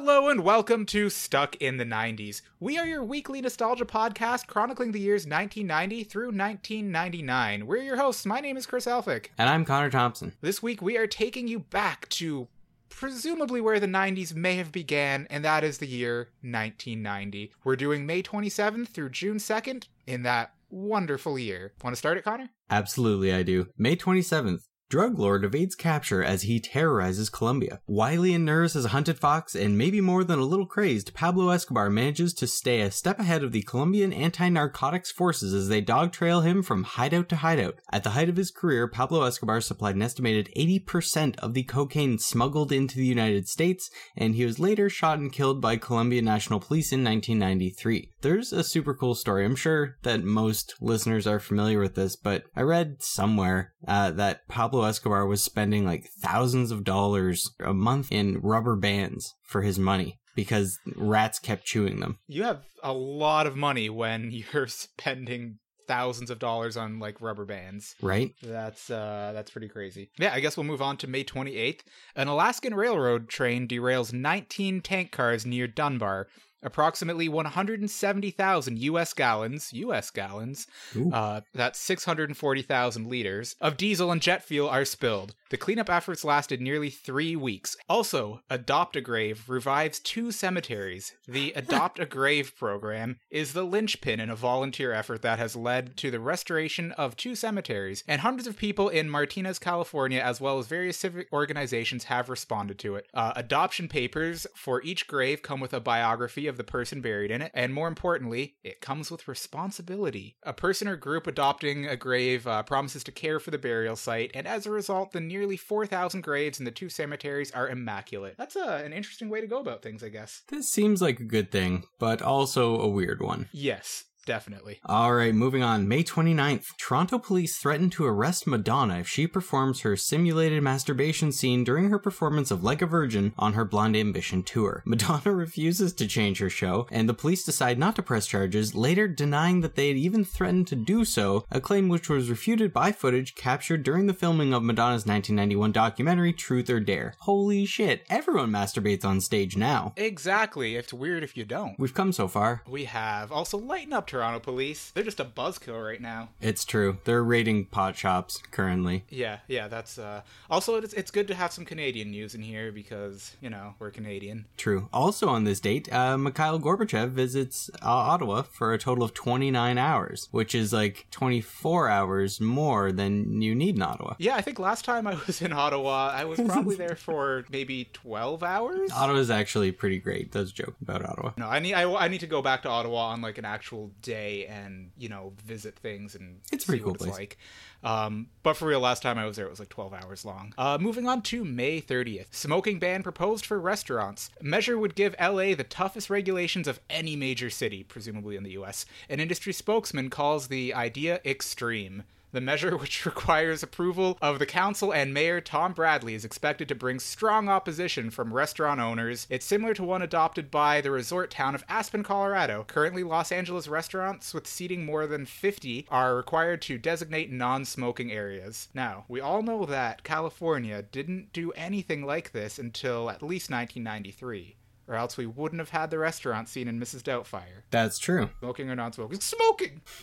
Hello 0.00 0.28
and 0.28 0.44
welcome 0.44 0.86
to 0.86 1.10
Stuck 1.10 1.56
in 1.56 1.76
the 1.76 1.84
90s. 1.84 2.42
We 2.60 2.78
are 2.78 2.86
your 2.86 3.02
weekly 3.02 3.40
nostalgia 3.40 3.84
podcast 3.84 4.46
chronicling 4.46 4.92
the 4.92 5.00
years 5.00 5.26
1990 5.26 6.04
through 6.04 6.26
1999. 6.26 7.66
We're 7.66 7.82
your 7.82 7.96
hosts. 7.96 8.24
My 8.24 8.38
name 8.38 8.56
is 8.56 8.64
Chris 8.64 8.86
Elphick. 8.86 9.26
And 9.36 9.50
I'm 9.50 9.64
Connor 9.64 9.90
Thompson. 9.90 10.34
This 10.40 10.62
week 10.62 10.80
we 10.80 10.96
are 10.96 11.08
taking 11.08 11.48
you 11.48 11.58
back 11.58 12.08
to 12.10 12.46
presumably 12.88 13.60
where 13.60 13.80
the 13.80 13.88
90s 13.88 14.36
may 14.36 14.54
have 14.54 14.70
began, 14.70 15.26
and 15.30 15.44
that 15.44 15.64
is 15.64 15.78
the 15.78 15.88
year 15.88 16.28
1990. 16.42 17.50
We're 17.64 17.74
doing 17.74 18.06
May 18.06 18.22
27th 18.22 18.90
through 18.90 19.10
June 19.10 19.38
2nd 19.38 19.88
in 20.06 20.22
that 20.22 20.54
wonderful 20.70 21.40
year. 21.40 21.72
Want 21.82 21.94
to 21.94 21.98
start 21.98 22.18
it, 22.18 22.22
Connor? 22.22 22.50
Absolutely, 22.70 23.32
I 23.34 23.42
do. 23.42 23.66
May 23.76 23.96
27th. 23.96 24.67
Drug 24.90 25.18
lord 25.18 25.44
evades 25.44 25.74
capture 25.74 26.24
as 26.24 26.44
he 26.44 26.58
terrorizes 26.58 27.28
Colombia. 27.28 27.80
Wily 27.86 28.32
and 28.32 28.46
nervous 28.46 28.74
as 28.74 28.86
a 28.86 28.88
hunted 28.88 29.18
fox, 29.18 29.54
and 29.54 29.76
maybe 29.76 30.00
more 30.00 30.24
than 30.24 30.38
a 30.38 30.44
little 30.46 30.64
crazed, 30.64 31.12
Pablo 31.12 31.50
Escobar 31.50 31.90
manages 31.90 32.32
to 32.32 32.46
stay 32.46 32.80
a 32.80 32.90
step 32.90 33.18
ahead 33.18 33.44
of 33.44 33.52
the 33.52 33.60
Colombian 33.60 34.14
anti-narcotics 34.14 35.10
forces 35.10 35.52
as 35.52 35.68
they 35.68 35.82
dog 35.82 36.12
trail 36.12 36.40
him 36.40 36.62
from 36.62 36.84
hideout 36.84 37.28
to 37.28 37.36
hideout. 37.36 37.78
At 37.92 38.02
the 38.02 38.10
height 38.10 38.30
of 38.30 38.38
his 38.38 38.50
career, 38.50 38.88
Pablo 38.88 39.24
Escobar 39.24 39.60
supplied 39.60 39.94
an 39.94 40.00
estimated 40.00 40.48
80% 40.56 41.38
of 41.40 41.52
the 41.52 41.64
cocaine 41.64 42.18
smuggled 42.18 42.72
into 42.72 42.96
the 42.96 43.04
United 43.04 43.46
States, 43.46 43.90
and 44.16 44.36
he 44.36 44.46
was 44.46 44.58
later 44.58 44.88
shot 44.88 45.18
and 45.18 45.30
killed 45.30 45.60
by 45.60 45.76
Colombian 45.76 46.24
National 46.24 46.60
Police 46.60 46.92
in 46.92 47.04
1993. 47.04 48.12
There's 48.20 48.52
a 48.52 48.64
super 48.64 48.94
cool 48.94 49.14
story. 49.14 49.44
I'm 49.44 49.56
sure 49.56 49.96
that 50.02 50.24
most 50.24 50.74
listeners 50.80 51.26
are 51.26 51.38
familiar 51.38 51.78
with 51.78 51.94
this, 51.94 52.16
but 52.16 52.44
I 52.56 52.62
read 52.62 52.96
somewhere 53.00 53.72
uh, 53.86 54.10
that 54.12 54.48
Pablo 54.48 54.84
Escobar 54.84 55.26
was 55.26 55.42
spending 55.42 55.84
like 55.84 56.08
thousands 56.20 56.70
of 56.70 56.84
dollars 56.84 57.50
a 57.60 57.72
month 57.74 58.08
in 58.10 58.40
rubber 58.40 58.76
bands 58.76 59.34
for 59.44 59.62
his 59.62 59.78
money 59.78 60.18
because 60.34 60.78
rats 60.96 61.38
kept 61.38 61.64
chewing 61.64 62.00
them. 62.00 62.18
You 62.26 62.44
have 62.44 62.62
a 62.82 62.92
lot 62.92 63.46
of 63.46 63.56
money 63.56 63.88
when 63.90 64.30
you're 64.52 64.68
spending 64.68 65.58
thousands 65.88 66.30
of 66.30 66.38
dollars 66.38 66.76
on 66.76 67.00
like 67.00 67.20
rubber 67.20 67.44
bands. 67.44 67.96
Right? 68.00 68.32
That's 68.42 68.90
uh 68.90 69.32
that's 69.34 69.50
pretty 69.50 69.68
crazy. 69.68 70.10
Yeah, 70.18 70.32
I 70.32 70.40
guess 70.40 70.56
we'll 70.56 70.64
move 70.64 70.82
on 70.82 70.96
to 70.98 71.08
May 71.08 71.24
28th. 71.24 71.80
An 72.14 72.28
Alaskan 72.28 72.74
railroad 72.74 73.28
train 73.28 73.66
derails 73.66 74.12
19 74.12 74.82
tank 74.82 75.10
cars 75.10 75.44
near 75.44 75.66
Dunbar. 75.66 76.28
Approximately 76.62 77.28
170,000 77.28 78.78
US 78.78 79.12
gallons, 79.14 79.72
US 79.72 80.10
gallons, 80.10 80.66
uh, 81.12 81.40
that's 81.54 81.78
640,000 81.78 83.06
liters, 83.08 83.54
of 83.60 83.76
diesel 83.76 84.10
and 84.10 84.20
jet 84.20 84.42
fuel 84.42 84.68
are 84.68 84.84
spilled. 84.84 85.34
The 85.50 85.56
cleanup 85.56 85.88
efforts 85.88 86.24
lasted 86.24 86.60
nearly 86.60 86.90
three 86.90 87.34
weeks. 87.34 87.76
Also, 87.88 88.42
Adopt 88.50 88.96
a 88.96 89.00
Grave 89.00 89.48
revives 89.48 89.98
two 89.98 90.30
cemeteries. 90.30 91.14
The 91.26 91.52
Adopt 91.56 91.98
a 91.98 92.06
Grave 92.06 92.54
program 92.56 93.18
is 93.30 93.52
the 93.52 93.62
linchpin 93.64 94.20
in 94.20 94.28
a 94.28 94.36
volunteer 94.36 94.92
effort 94.92 95.22
that 95.22 95.38
has 95.38 95.56
led 95.56 95.96
to 95.98 96.10
the 96.10 96.20
restoration 96.20 96.92
of 96.92 97.16
two 97.16 97.34
cemeteries, 97.34 98.04
and 98.06 98.20
hundreds 98.20 98.46
of 98.46 98.56
people 98.56 98.88
in 98.88 99.08
Martinez, 99.08 99.58
California, 99.58 100.20
as 100.20 100.40
well 100.40 100.58
as 100.58 100.66
various 100.66 100.98
civic 100.98 101.32
organizations 101.32 102.04
have 102.04 102.28
responded 102.28 102.78
to 102.80 102.96
it. 102.96 103.06
Uh, 103.14 103.32
adoption 103.34 103.88
papers 103.88 104.46
for 104.54 104.82
each 104.82 105.06
grave 105.06 105.42
come 105.42 105.60
with 105.60 105.72
a 105.72 105.80
biography 105.80 106.46
of 106.46 106.56
the 106.58 106.64
person 106.64 107.00
buried 107.00 107.30
in 107.30 107.40
it, 107.40 107.50
and 107.54 107.72
more 107.72 107.88
importantly, 107.88 108.56
it 108.62 108.80
comes 108.80 109.10
with 109.10 109.28
responsibility. 109.28 110.36
A 110.42 110.52
person 110.52 110.88
or 110.88 110.96
group 110.96 111.26
adopting 111.26 111.86
a 111.86 111.96
grave 111.96 112.46
uh, 112.46 112.62
promises 112.62 113.02
to 113.04 113.12
care 113.12 113.40
for 113.40 113.50
the 113.50 113.58
burial 113.58 113.96
site, 113.96 114.30
and 114.34 114.46
as 114.46 114.66
a 114.66 114.70
result, 114.70 115.12
the 115.12 115.20
nearly 115.38 115.56
4,000 115.56 116.22
graves 116.22 116.58
in 116.58 116.64
the 116.64 116.70
two 116.70 116.88
cemeteries 116.88 117.50
are 117.52 117.68
immaculate. 117.68 118.34
That's 118.36 118.56
uh, 118.56 118.82
an 118.84 118.92
interesting 118.92 119.28
way 119.28 119.40
to 119.40 119.46
go 119.46 119.60
about 119.60 119.82
things, 119.82 120.02
I 120.02 120.08
guess. 120.08 120.42
This 120.48 120.68
seems 120.68 121.00
like 121.00 121.20
a 121.20 121.24
good 121.24 121.50
thing, 121.50 121.84
but 121.98 122.20
also 122.22 122.80
a 122.80 122.88
weird 122.88 123.22
one. 123.22 123.48
Yes, 123.52 124.04
definitely. 124.28 124.78
All 124.84 125.14
right, 125.14 125.34
moving 125.34 125.62
on. 125.62 125.88
May 125.88 126.04
29th. 126.04 126.76
Toronto 126.76 127.18
police 127.18 127.56
threaten 127.56 127.88
to 127.90 128.04
arrest 128.04 128.46
Madonna 128.46 128.98
if 128.98 129.08
she 129.08 129.26
performs 129.26 129.80
her 129.80 129.96
simulated 129.96 130.62
masturbation 130.62 131.32
scene 131.32 131.64
during 131.64 131.88
her 131.88 131.98
performance 131.98 132.50
of 132.50 132.62
Like 132.62 132.82
a 132.82 132.86
Virgin 132.86 133.32
on 133.38 133.54
her 133.54 133.64
Blonde 133.64 133.96
Ambition 133.96 134.42
tour. 134.42 134.82
Madonna 134.86 135.32
refuses 135.32 135.94
to 135.94 136.06
change 136.06 136.40
her 136.40 136.50
show, 136.50 136.86
and 136.92 137.08
the 137.08 137.14
police 137.14 137.42
decide 137.42 137.78
not 137.78 137.96
to 137.96 138.02
press 138.02 138.26
charges, 138.26 138.74
later 138.74 139.08
denying 139.08 139.62
that 139.62 139.76
they 139.76 139.88
had 139.88 139.96
even 139.96 140.26
threatened 140.26 140.66
to 140.68 140.76
do 140.76 141.06
so, 141.06 141.46
a 141.50 141.58
claim 141.58 141.88
which 141.88 142.10
was 142.10 142.28
refuted 142.28 142.70
by 142.70 142.92
footage 142.92 143.34
captured 143.34 143.82
during 143.82 144.06
the 144.06 144.12
filming 144.12 144.52
of 144.52 144.62
Madonna's 144.62 145.06
1991 145.06 145.72
documentary 145.72 146.34
Truth 146.34 146.68
or 146.68 146.80
Dare. 146.80 147.14
Holy 147.20 147.64
shit, 147.64 148.04
everyone 148.10 148.50
masturbates 148.50 149.06
on 149.06 149.22
stage 149.22 149.56
now. 149.56 149.94
Exactly. 149.96 150.76
It's 150.76 150.92
weird 150.92 151.22
if 151.22 151.34
you 151.34 151.46
don't. 151.46 151.78
We've 151.78 151.94
come 151.94 152.12
so 152.12 152.28
far. 152.28 152.62
We 152.68 152.84
have. 152.84 153.32
Also, 153.32 153.56
lighten 153.56 153.94
up, 153.94 154.06
Toronto 154.06 154.17
police. 154.40 154.90
They're 154.90 155.04
just 155.04 155.20
a 155.20 155.24
buzzkill 155.24 155.84
right 155.84 156.00
now. 156.00 156.30
It's 156.40 156.64
true. 156.64 156.98
They're 157.04 157.22
raiding 157.22 157.66
pot 157.66 157.96
shops 157.96 158.40
currently. 158.50 159.04
Yeah, 159.08 159.38
yeah, 159.46 159.68
that's 159.68 159.98
uh 159.98 160.22
also 160.50 160.76
it's 160.76 160.92
it's 160.94 161.10
good 161.10 161.28
to 161.28 161.34
have 161.34 161.52
some 161.52 161.64
Canadian 161.64 162.10
news 162.10 162.34
in 162.34 162.42
here 162.42 162.72
because, 162.72 163.36
you 163.40 163.50
know, 163.50 163.74
we're 163.78 163.90
Canadian. 163.90 164.46
True. 164.56 164.88
Also 164.92 165.28
on 165.28 165.44
this 165.44 165.60
date, 165.60 165.92
uh, 165.92 166.16
Mikhail 166.16 166.58
Gorbachev 166.58 167.10
visits 167.10 167.70
uh, 167.82 167.88
Ottawa 167.88 168.42
for 168.42 168.72
a 168.72 168.78
total 168.78 169.04
of 169.04 169.14
29 169.14 169.78
hours, 169.78 170.28
which 170.30 170.54
is 170.54 170.72
like 170.72 171.06
24 171.10 171.88
hours 171.88 172.40
more 172.40 172.92
than 172.92 173.40
you 173.40 173.54
need 173.54 173.76
in 173.76 173.82
Ottawa. 173.82 174.14
Yeah, 174.18 174.36
I 174.36 174.40
think 174.40 174.58
last 174.58 174.84
time 174.84 175.06
I 175.06 175.14
was 175.26 175.42
in 175.42 175.52
Ottawa, 175.52 176.10
I 176.14 176.24
was 176.24 176.40
probably 176.40 176.76
there 176.76 176.96
for 176.96 177.44
maybe 177.50 177.88
12 177.92 178.42
hours. 178.42 178.90
Ottawa's 178.92 179.30
actually 179.30 179.72
pretty 179.72 179.98
great. 179.98 180.32
That's 180.32 180.50
a 180.50 180.54
joke 180.54 180.76
about 180.80 181.04
Ottawa. 181.04 181.32
No, 181.36 181.48
I 181.48 181.58
need 181.58 181.74
I, 181.74 181.92
I 181.92 182.08
need 182.08 182.20
to 182.20 182.26
go 182.26 182.42
back 182.42 182.62
to 182.62 182.68
Ottawa 182.68 183.08
on 183.08 183.20
like 183.20 183.38
an 183.38 183.44
actual 183.44 183.90
day 184.08 184.46
and 184.46 184.90
you 184.98 185.08
know 185.08 185.32
visit 185.44 185.76
things 185.76 186.14
and 186.14 186.40
It's 186.52 186.64
see 186.64 186.70
pretty 186.70 186.82
what 186.84 186.98
cool 186.98 187.06
it's 187.08 187.16
place. 187.16 187.18
like. 187.18 187.38
Um, 187.84 188.26
but 188.42 188.54
for 188.54 188.66
real, 188.66 188.80
last 188.80 189.02
time 189.02 189.18
I 189.18 189.26
was 189.26 189.36
there, 189.36 189.46
it 189.46 189.50
was 189.50 189.60
like 189.60 189.68
12 189.68 189.92
hours 189.94 190.24
long. 190.24 190.52
Uh, 190.58 190.78
moving 190.80 191.06
on 191.06 191.22
to 191.22 191.44
May 191.44 191.80
30th, 191.80 192.26
smoking 192.32 192.78
ban 192.80 193.02
proposed 193.04 193.46
for 193.46 193.60
restaurants. 193.60 194.30
Measure 194.42 194.76
would 194.76 194.94
give 194.96 195.14
LA 195.20 195.54
the 195.54 195.64
toughest 195.68 196.10
regulations 196.10 196.66
of 196.66 196.80
any 196.90 197.14
major 197.14 197.50
city, 197.50 197.84
presumably 197.84 198.34
in 198.34 198.42
the 198.42 198.52
U.S. 198.52 198.84
An 199.08 199.20
industry 199.20 199.52
spokesman 199.52 200.10
calls 200.10 200.48
the 200.48 200.74
idea 200.74 201.20
extreme. 201.24 202.02
The 202.38 202.44
measure, 202.44 202.76
which 202.76 203.04
requires 203.04 203.64
approval 203.64 204.16
of 204.22 204.38
the 204.38 204.46
council 204.46 204.94
and 204.94 205.12
mayor 205.12 205.40
Tom 205.40 205.72
Bradley, 205.72 206.14
is 206.14 206.24
expected 206.24 206.68
to 206.68 206.76
bring 206.76 207.00
strong 207.00 207.48
opposition 207.48 208.10
from 208.10 208.32
restaurant 208.32 208.78
owners. 208.78 209.26
It's 209.28 209.44
similar 209.44 209.74
to 209.74 209.82
one 209.82 210.02
adopted 210.02 210.48
by 210.48 210.80
the 210.80 210.92
resort 210.92 211.32
town 211.32 211.56
of 211.56 211.64
Aspen, 211.68 212.04
Colorado. 212.04 212.62
Currently, 212.62 213.02
Los 213.02 213.32
Angeles 213.32 213.66
restaurants 213.66 214.32
with 214.32 214.46
seating 214.46 214.86
more 214.86 215.08
than 215.08 215.26
50 215.26 215.86
are 215.90 216.14
required 216.14 216.62
to 216.62 216.78
designate 216.78 217.32
non 217.32 217.64
smoking 217.64 218.12
areas. 218.12 218.68
Now, 218.72 219.04
we 219.08 219.20
all 219.20 219.42
know 219.42 219.66
that 219.66 220.04
California 220.04 220.80
didn't 220.82 221.32
do 221.32 221.50
anything 221.56 222.06
like 222.06 222.30
this 222.30 222.56
until 222.56 223.10
at 223.10 223.20
least 223.20 223.50
1993. 223.50 224.57
Or 224.88 224.94
else 224.94 225.18
we 225.18 225.26
wouldn't 225.26 225.60
have 225.60 225.68
had 225.68 225.90
the 225.90 225.98
restaurant 225.98 226.48
scene 226.48 226.66
in 226.66 226.80
Mrs. 226.80 227.02
Doubtfire. 227.02 227.62
That's 227.70 227.98
true. 227.98 228.30
Smoking 228.40 228.70
or 228.70 228.74
non 228.74 228.92
smoking? 228.92 229.20
Smoking! 229.20 229.82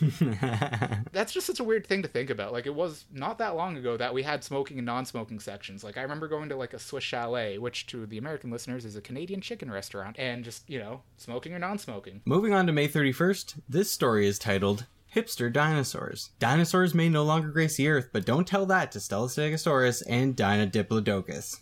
That's 1.12 1.32
just 1.32 1.48
such 1.48 1.58
a 1.58 1.64
weird 1.64 1.86
thing 1.86 2.02
to 2.02 2.08
think 2.08 2.30
about. 2.30 2.52
Like, 2.52 2.66
it 2.66 2.74
was 2.74 3.04
not 3.12 3.38
that 3.38 3.56
long 3.56 3.76
ago 3.76 3.96
that 3.96 4.14
we 4.14 4.22
had 4.22 4.44
smoking 4.44 4.78
and 4.78 4.86
non 4.86 5.04
smoking 5.04 5.40
sections. 5.40 5.82
Like, 5.82 5.98
I 5.98 6.02
remember 6.02 6.28
going 6.28 6.48
to, 6.50 6.56
like, 6.56 6.72
a 6.72 6.78
Swiss 6.78 7.02
Chalet, 7.02 7.58
which 7.58 7.86
to 7.88 8.06
the 8.06 8.18
American 8.18 8.50
listeners 8.50 8.84
is 8.84 8.94
a 8.94 9.00
Canadian 9.00 9.40
chicken 9.40 9.70
restaurant, 9.70 10.16
and 10.18 10.44
just, 10.44 10.70
you 10.70 10.78
know, 10.78 11.02
smoking 11.16 11.52
or 11.52 11.58
non 11.58 11.78
smoking. 11.78 12.22
Moving 12.24 12.54
on 12.54 12.66
to 12.66 12.72
May 12.72 12.86
31st, 12.86 13.60
this 13.68 13.90
story 13.90 14.26
is 14.28 14.38
titled 14.38 14.86
Hipster 15.16 15.52
Dinosaurs. 15.52 16.30
Dinosaurs 16.38 16.94
may 16.94 17.08
no 17.08 17.24
longer 17.24 17.48
grace 17.48 17.76
the 17.76 17.88
earth, 17.88 18.10
but 18.12 18.26
don't 18.26 18.46
tell 18.46 18.66
that 18.66 18.92
to 18.92 18.98
Stegosaurus 18.98 20.02
and 20.08 20.36
Dinodiplodocus. 20.36 21.60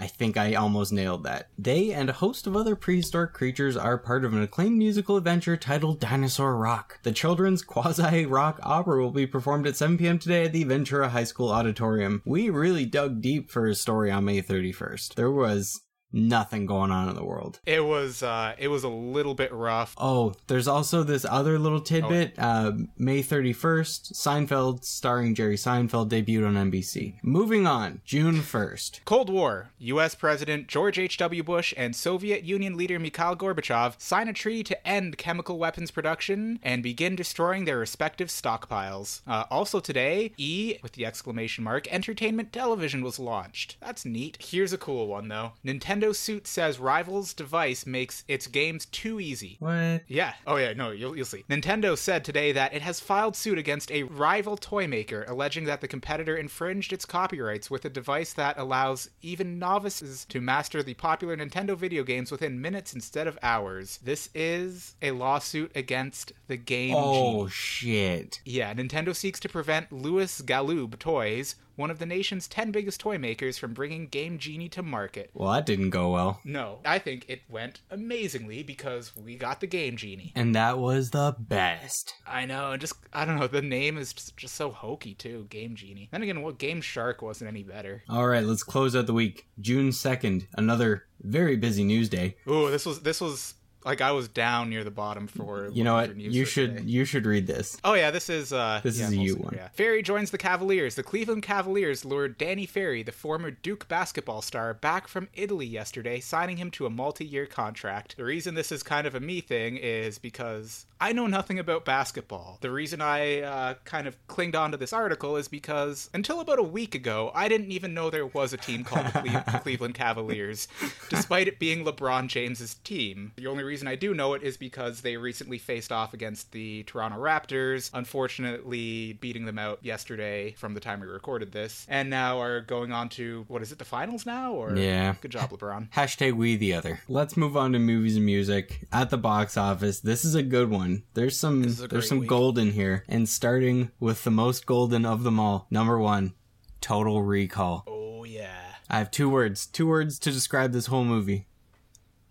I 0.00 0.06
think 0.06 0.36
I 0.36 0.54
almost 0.54 0.92
nailed 0.92 1.24
that. 1.24 1.48
They 1.58 1.92
and 1.92 2.08
a 2.08 2.14
host 2.14 2.46
of 2.46 2.56
other 2.56 2.76
prehistoric 2.76 3.32
creatures 3.32 3.76
are 3.76 3.98
part 3.98 4.24
of 4.24 4.32
an 4.32 4.42
acclaimed 4.42 4.78
musical 4.78 5.16
adventure 5.16 5.56
titled 5.56 6.00
Dinosaur 6.00 6.56
Rock. 6.56 7.00
The 7.02 7.12
children's 7.12 7.62
quasi 7.62 8.24
rock 8.26 8.60
opera 8.62 9.00
will 9.00 9.10
be 9.10 9.26
performed 9.26 9.66
at 9.66 9.76
7 9.76 9.98
p.m. 9.98 10.18
today 10.18 10.44
at 10.44 10.52
the 10.52 10.64
Ventura 10.64 11.08
High 11.08 11.24
School 11.24 11.50
Auditorium. 11.50 12.22
We 12.24 12.50
really 12.50 12.86
dug 12.86 13.20
deep 13.20 13.50
for 13.50 13.66
a 13.66 13.74
story 13.74 14.10
on 14.10 14.24
May 14.24 14.42
31st. 14.42 15.14
There 15.14 15.32
was 15.32 15.80
nothing 16.12 16.66
going 16.66 16.90
on 16.90 17.08
in 17.08 17.14
the 17.14 17.24
world. 17.24 17.60
It 17.66 17.84
was, 17.84 18.22
uh, 18.22 18.54
it 18.58 18.68
was 18.68 18.84
a 18.84 18.88
little 18.88 19.34
bit 19.34 19.52
rough. 19.52 19.94
Oh, 19.98 20.34
there's 20.46 20.68
also 20.68 21.02
this 21.02 21.24
other 21.24 21.58
little 21.58 21.80
tidbit. 21.80 22.34
Uh, 22.38 22.72
May 22.96 23.22
31st, 23.22 24.12
Seinfeld, 24.12 24.84
starring 24.84 25.34
Jerry 25.34 25.56
Seinfeld, 25.56 26.08
debuted 26.08 26.46
on 26.46 26.70
NBC. 26.70 27.16
Moving 27.22 27.66
on, 27.66 28.00
June 28.04 28.36
1st. 28.36 29.00
Cold 29.04 29.30
War. 29.30 29.70
U.S. 29.78 30.14
President 30.14 30.66
George 30.66 30.98
H.W. 30.98 31.42
Bush 31.42 31.74
and 31.76 31.94
Soviet 31.94 32.42
Union 32.44 32.76
leader 32.76 32.98
Mikhail 32.98 33.36
Gorbachev 33.36 34.00
sign 34.00 34.28
a 34.28 34.32
treaty 34.32 34.62
to 34.64 34.88
end 34.88 35.18
chemical 35.18 35.58
weapons 35.58 35.90
production 35.90 36.58
and 36.62 36.82
begin 36.82 37.16
destroying 37.16 37.64
their 37.64 37.78
respective 37.78 38.28
stockpiles. 38.28 39.20
Uh, 39.26 39.44
also 39.50 39.80
today, 39.80 40.32
E, 40.36 40.76
with 40.82 40.92
the 40.92 41.06
exclamation 41.06 41.64
mark, 41.64 41.86
Entertainment 41.92 42.52
Television 42.52 43.02
was 43.02 43.18
launched. 43.18 43.76
That's 43.80 44.04
neat. 44.04 44.38
Here's 44.40 44.72
a 44.72 44.78
cool 44.78 45.06
one, 45.06 45.28
though. 45.28 45.52
Nintendo 45.64 45.97
Nintendo 45.98 46.14
suit 46.14 46.46
says 46.46 46.78
Rival's 46.78 47.34
device 47.34 47.86
makes 47.86 48.24
its 48.28 48.46
games 48.46 48.86
too 48.86 49.18
easy. 49.20 49.56
What? 49.58 50.02
Yeah. 50.06 50.34
Oh, 50.46 50.56
yeah. 50.56 50.72
No, 50.74 50.90
you'll, 50.90 51.16
you'll 51.16 51.24
see. 51.26 51.44
Nintendo 51.50 51.96
said 51.96 52.24
today 52.24 52.52
that 52.52 52.72
it 52.72 52.82
has 52.82 53.00
filed 53.00 53.34
suit 53.36 53.58
against 53.58 53.90
a 53.90 54.04
rival 54.04 54.56
toy 54.56 54.86
maker, 54.86 55.24
alleging 55.28 55.64
that 55.64 55.80
the 55.80 55.88
competitor 55.88 56.36
infringed 56.36 56.92
its 56.92 57.04
copyrights 57.04 57.70
with 57.70 57.84
a 57.84 57.90
device 57.90 58.32
that 58.34 58.58
allows 58.58 59.10
even 59.22 59.58
novices 59.58 60.24
to 60.26 60.40
master 60.40 60.82
the 60.82 60.94
popular 60.94 61.36
Nintendo 61.36 61.76
video 61.76 62.04
games 62.04 62.30
within 62.30 62.60
minutes 62.60 62.94
instead 62.94 63.26
of 63.26 63.38
hours. 63.42 63.98
This 64.04 64.28
is 64.34 64.94
a 65.02 65.10
lawsuit 65.10 65.72
against 65.74 66.32
the 66.46 66.56
Game 66.56 66.94
Oh 66.96 67.38
Genie. 67.42 67.50
shit. 67.50 68.40
Yeah, 68.44 68.72
Nintendo 68.74 69.14
seeks 69.14 69.40
to 69.40 69.48
prevent 69.48 69.92
Louis 69.92 70.40
Galoob 70.42 70.98
Toys, 70.98 71.56
one 71.78 71.90
of 71.90 71.98
the 71.98 72.06
nation's 72.06 72.48
10 72.48 72.72
biggest 72.72 73.00
toy 73.00 73.16
makers, 73.18 73.56
from 73.56 73.72
bringing 73.72 74.08
Game 74.08 74.38
Genie 74.38 74.68
to 74.70 74.82
market. 74.82 75.30
Well, 75.32 75.52
that 75.52 75.64
didn't 75.64 75.90
go 75.90 76.10
well. 76.10 76.40
No, 76.44 76.80
I 76.84 76.98
think 76.98 77.24
it 77.28 77.42
went 77.48 77.80
amazingly 77.90 78.62
because 78.62 79.16
we 79.16 79.36
got 79.36 79.60
the 79.60 79.66
Game 79.66 79.96
Genie. 79.96 80.32
And 80.34 80.54
that 80.54 80.78
was 80.78 81.10
the 81.10 81.36
best. 81.38 82.14
I 82.26 82.44
know, 82.46 82.72
and 82.72 82.80
just 82.80 82.94
I 83.12 83.24
don't 83.24 83.38
know. 83.38 83.46
The 83.46 83.62
name 83.62 83.96
is 83.96 84.12
just, 84.12 84.36
just 84.36 84.54
so 84.56 84.70
hokey 84.70 85.14
too. 85.14 85.46
Game 85.50 85.76
Genie. 85.76 86.08
Then 86.10 86.22
again, 86.22 86.42
what 86.42 86.58
Game 86.58 86.80
Shark 86.80 87.22
wasn't 87.22 87.48
any 87.48 87.62
better. 87.62 88.02
All 88.08 88.26
right, 88.26 88.44
let's 88.44 88.64
close 88.64 88.96
out 88.96 89.06
the 89.06 89.12
week. 89.12 89.46
June 89.60 89.90
2nd, 89.90 90.46
another 90.56 91.04
very 91.20 91.56
busy 91.56 91.84
news 91.84 92.08
day. 92.08 92.36
Ooh, 92.48 92.70
this 92.70 92.84
was 92.84 93.00
this 93.00 93.20
was 93.20 93.54
like 93.88 94.02
I 94.02 94.12
was 94.12 94.28
down 94.28 94.68
near 94.68 94.84
the 94.84 94.90
bottom 94.90 95.26
for. 95.26 95.70
You 95.72 95.82
know 95.82 95.94
what? 95.94 96.14
You 96.14 96.44
should 96.44 96.76
today. 96.76 96.90
you 96.90 97.06
should 97.06 97.24
read 97.24 97.46
this. 97.46 97.78
Oh 97.82 97.94
yeah, 97.94 98.10
this 98.10 98.28
is 98.28 98.52
uh 98.52 98.80
This 98.84 98.98
yeah, 98.98 99.06
is 99.06 99.12
a 99.12 99.16
you 99.16 99.36
one. 99.36 99.54
Yeah. 99.56 99.68
Ferry 99.68 100.02
joins 100.02 100.30
the 100.30 100.36
Cavaliers. 100.38 100.94
The 100.94 101.02
Cleveland 101.02 101.42
Cavaliers 101.42 102.04
lured 102.04 102.36
Danny 102.36 102.66
Ferry, 102.66 103.02
the 103.02 103.12
former 103.12 103.50
Duke 103.50 103.88
basketball 103.88 104.42
star, 104.42 104.74
back 104.74 105.08
from 105.08 105.28
Italy 105.32 105.66
yesterday, 105.66 106.20
signing 106.20 106.58
him 106.58 106.70
to 106.72 106.84
a 106.84 106.90
multi-year 106.90 107.46
contract. 107.46 108.16
The 108.18 108.24
reason 108.24 108.54
this 108.54 108.70
is 108.70 108.82
kind 108.82 109.06
of 109.06 109.14
a 109.14 109.20
me 109.20 109.40
thing 109.40 109.78
is 109.78 110.18
because 110.18 110.84
I 111.00 111.12
know 111.12 111.28
nothing 111.28 111.60
about 111.60 111.84
basketball. 111.84 112.58
The 112.60 112.72
reason 112.72 113.00
I 113.00 113.40
uh, 113.42 113.74
kind 113.84 114.08
of 114.08 114.16
clinged 114.26 114.56
onto 114.56 114.76
this 114.76 114.92
article 114.92 115.36
is 115.36 115.46
because 115.46 116.10
until 116.12 116.40
about 116.40 116.58
a 116.58 116.62
week 116.64 116.96
ago, 116.96 117.30
I 117.36 117.46
didn't 117.48 117.70
even 117.70 117.94
know 117.94 118.10
there 118.10 118.26
was 118.26 118.52
a 118.52 118.56
team 118.56 118.82
called 118.82 119.06
the 119.06 119.42
Cle- 119.46 119.60
Cleveland 119.60 119.94
Cavaliers, 119.94 120.66
despite 121.08 121.46
it 121.46 121.60
being 121.60 121.84
LeBron 121.84 122.26
James's 122.26 122.74
team. 122.82 123.30
The 123.36 123.46
only 123.46 123.62
reason 123.62 123.86
I 123.86 123.94
do 123.94 124.12
know 124.12 124.34
it 124.34 124.42
is 124.42 124.56
because 124.56 125.02
they 125.02 125.16
recently 125.16 125.58
faced 125.58 125.92
off 125.92 126.14
against 126.14 126.50
the 126.50 126.82
Toronto 126.82 127.18
Raptors, 127.18 127.90
unfortunately 127.94 129.12
beating 129.20 129.44
them 129.44 129.58
out 129.58 129.78
yesterday 129.82 130.52
from 130.58 130.74
the 130.74 130.80
time 130.80 130.98
we 131.00 131.06
recorded 131.06 131.52
this, 131.52 131.86
and 131.88 132.10
now 132.10 132.40
are 132.40 132.60
going 132.60 132.90
on 132.90 133.08
to 133.10 133.44
what 133.48 133.62
is 133.62 133.70
it, 133.70 133.78
the 133.78 133.84
finals 133.84 134.26
now? 134.26 134.52
Or 134.52 134.74
Yeah. 134.76 135.14
good 135.20 135.30
job, 135.30 135.50
LeBron. 135.50 135.90
Hashtag 135.92 136.32
we 136.34 136.56
the 136.56 136.74
other. 136.74 137.00
Let's 137.08 137.36
move 137.36 137.56
on 137.56 137.72
to 137.72 137.78
movies 137.78 138.16
and 138.16 138.26
music. 138.26 138.86
At 138.92 139.10
the 139.10 139.16
box 139.18 139.56
office, 139.56 140.00
this 140.00 140.24
is 140.24 140.34
a 140.34 140.42
good 140.42 140.68
one. 140.70 140.87
There's 141.14 141.36
some 141.38 141.62
This 141.62 141.72
is 141.72 141.82
a 141.82 141.88
there's 141.88 142.08
some 142.08 142.20
week. 142.20 142.28
gold 142.28 142.58
in 142.58 142.72
here. 142.72 143.04
And 143.08 143.28
starting 143.28 143.90
with 144.00 144.24
the 144.24 144.30
most 144.30 144.66
golden 144.66 145.04
of 145.04 145.22
them 145.24 145.38
all. 145.40 145.66
Number 145.70 145.98
one, 145.98 146.34
Total 146.80 147.22
Recall. 147.22 147.84
Oh 147.86 148.24
yeah. 148.24 148.74
I 148.90 148.98
have 148.98 149.10
two 149.10 149.28
words. 149.28 149.66
Two 149.66 149.86
words 149.86 150.18
to 150.20 150.30
describe 150.30 150.72
this 150.72 150.86
whole 150.86 151.04
movie. 151.04 151.46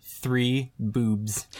Three 0.01 0.71
boobs. 0.79 1.47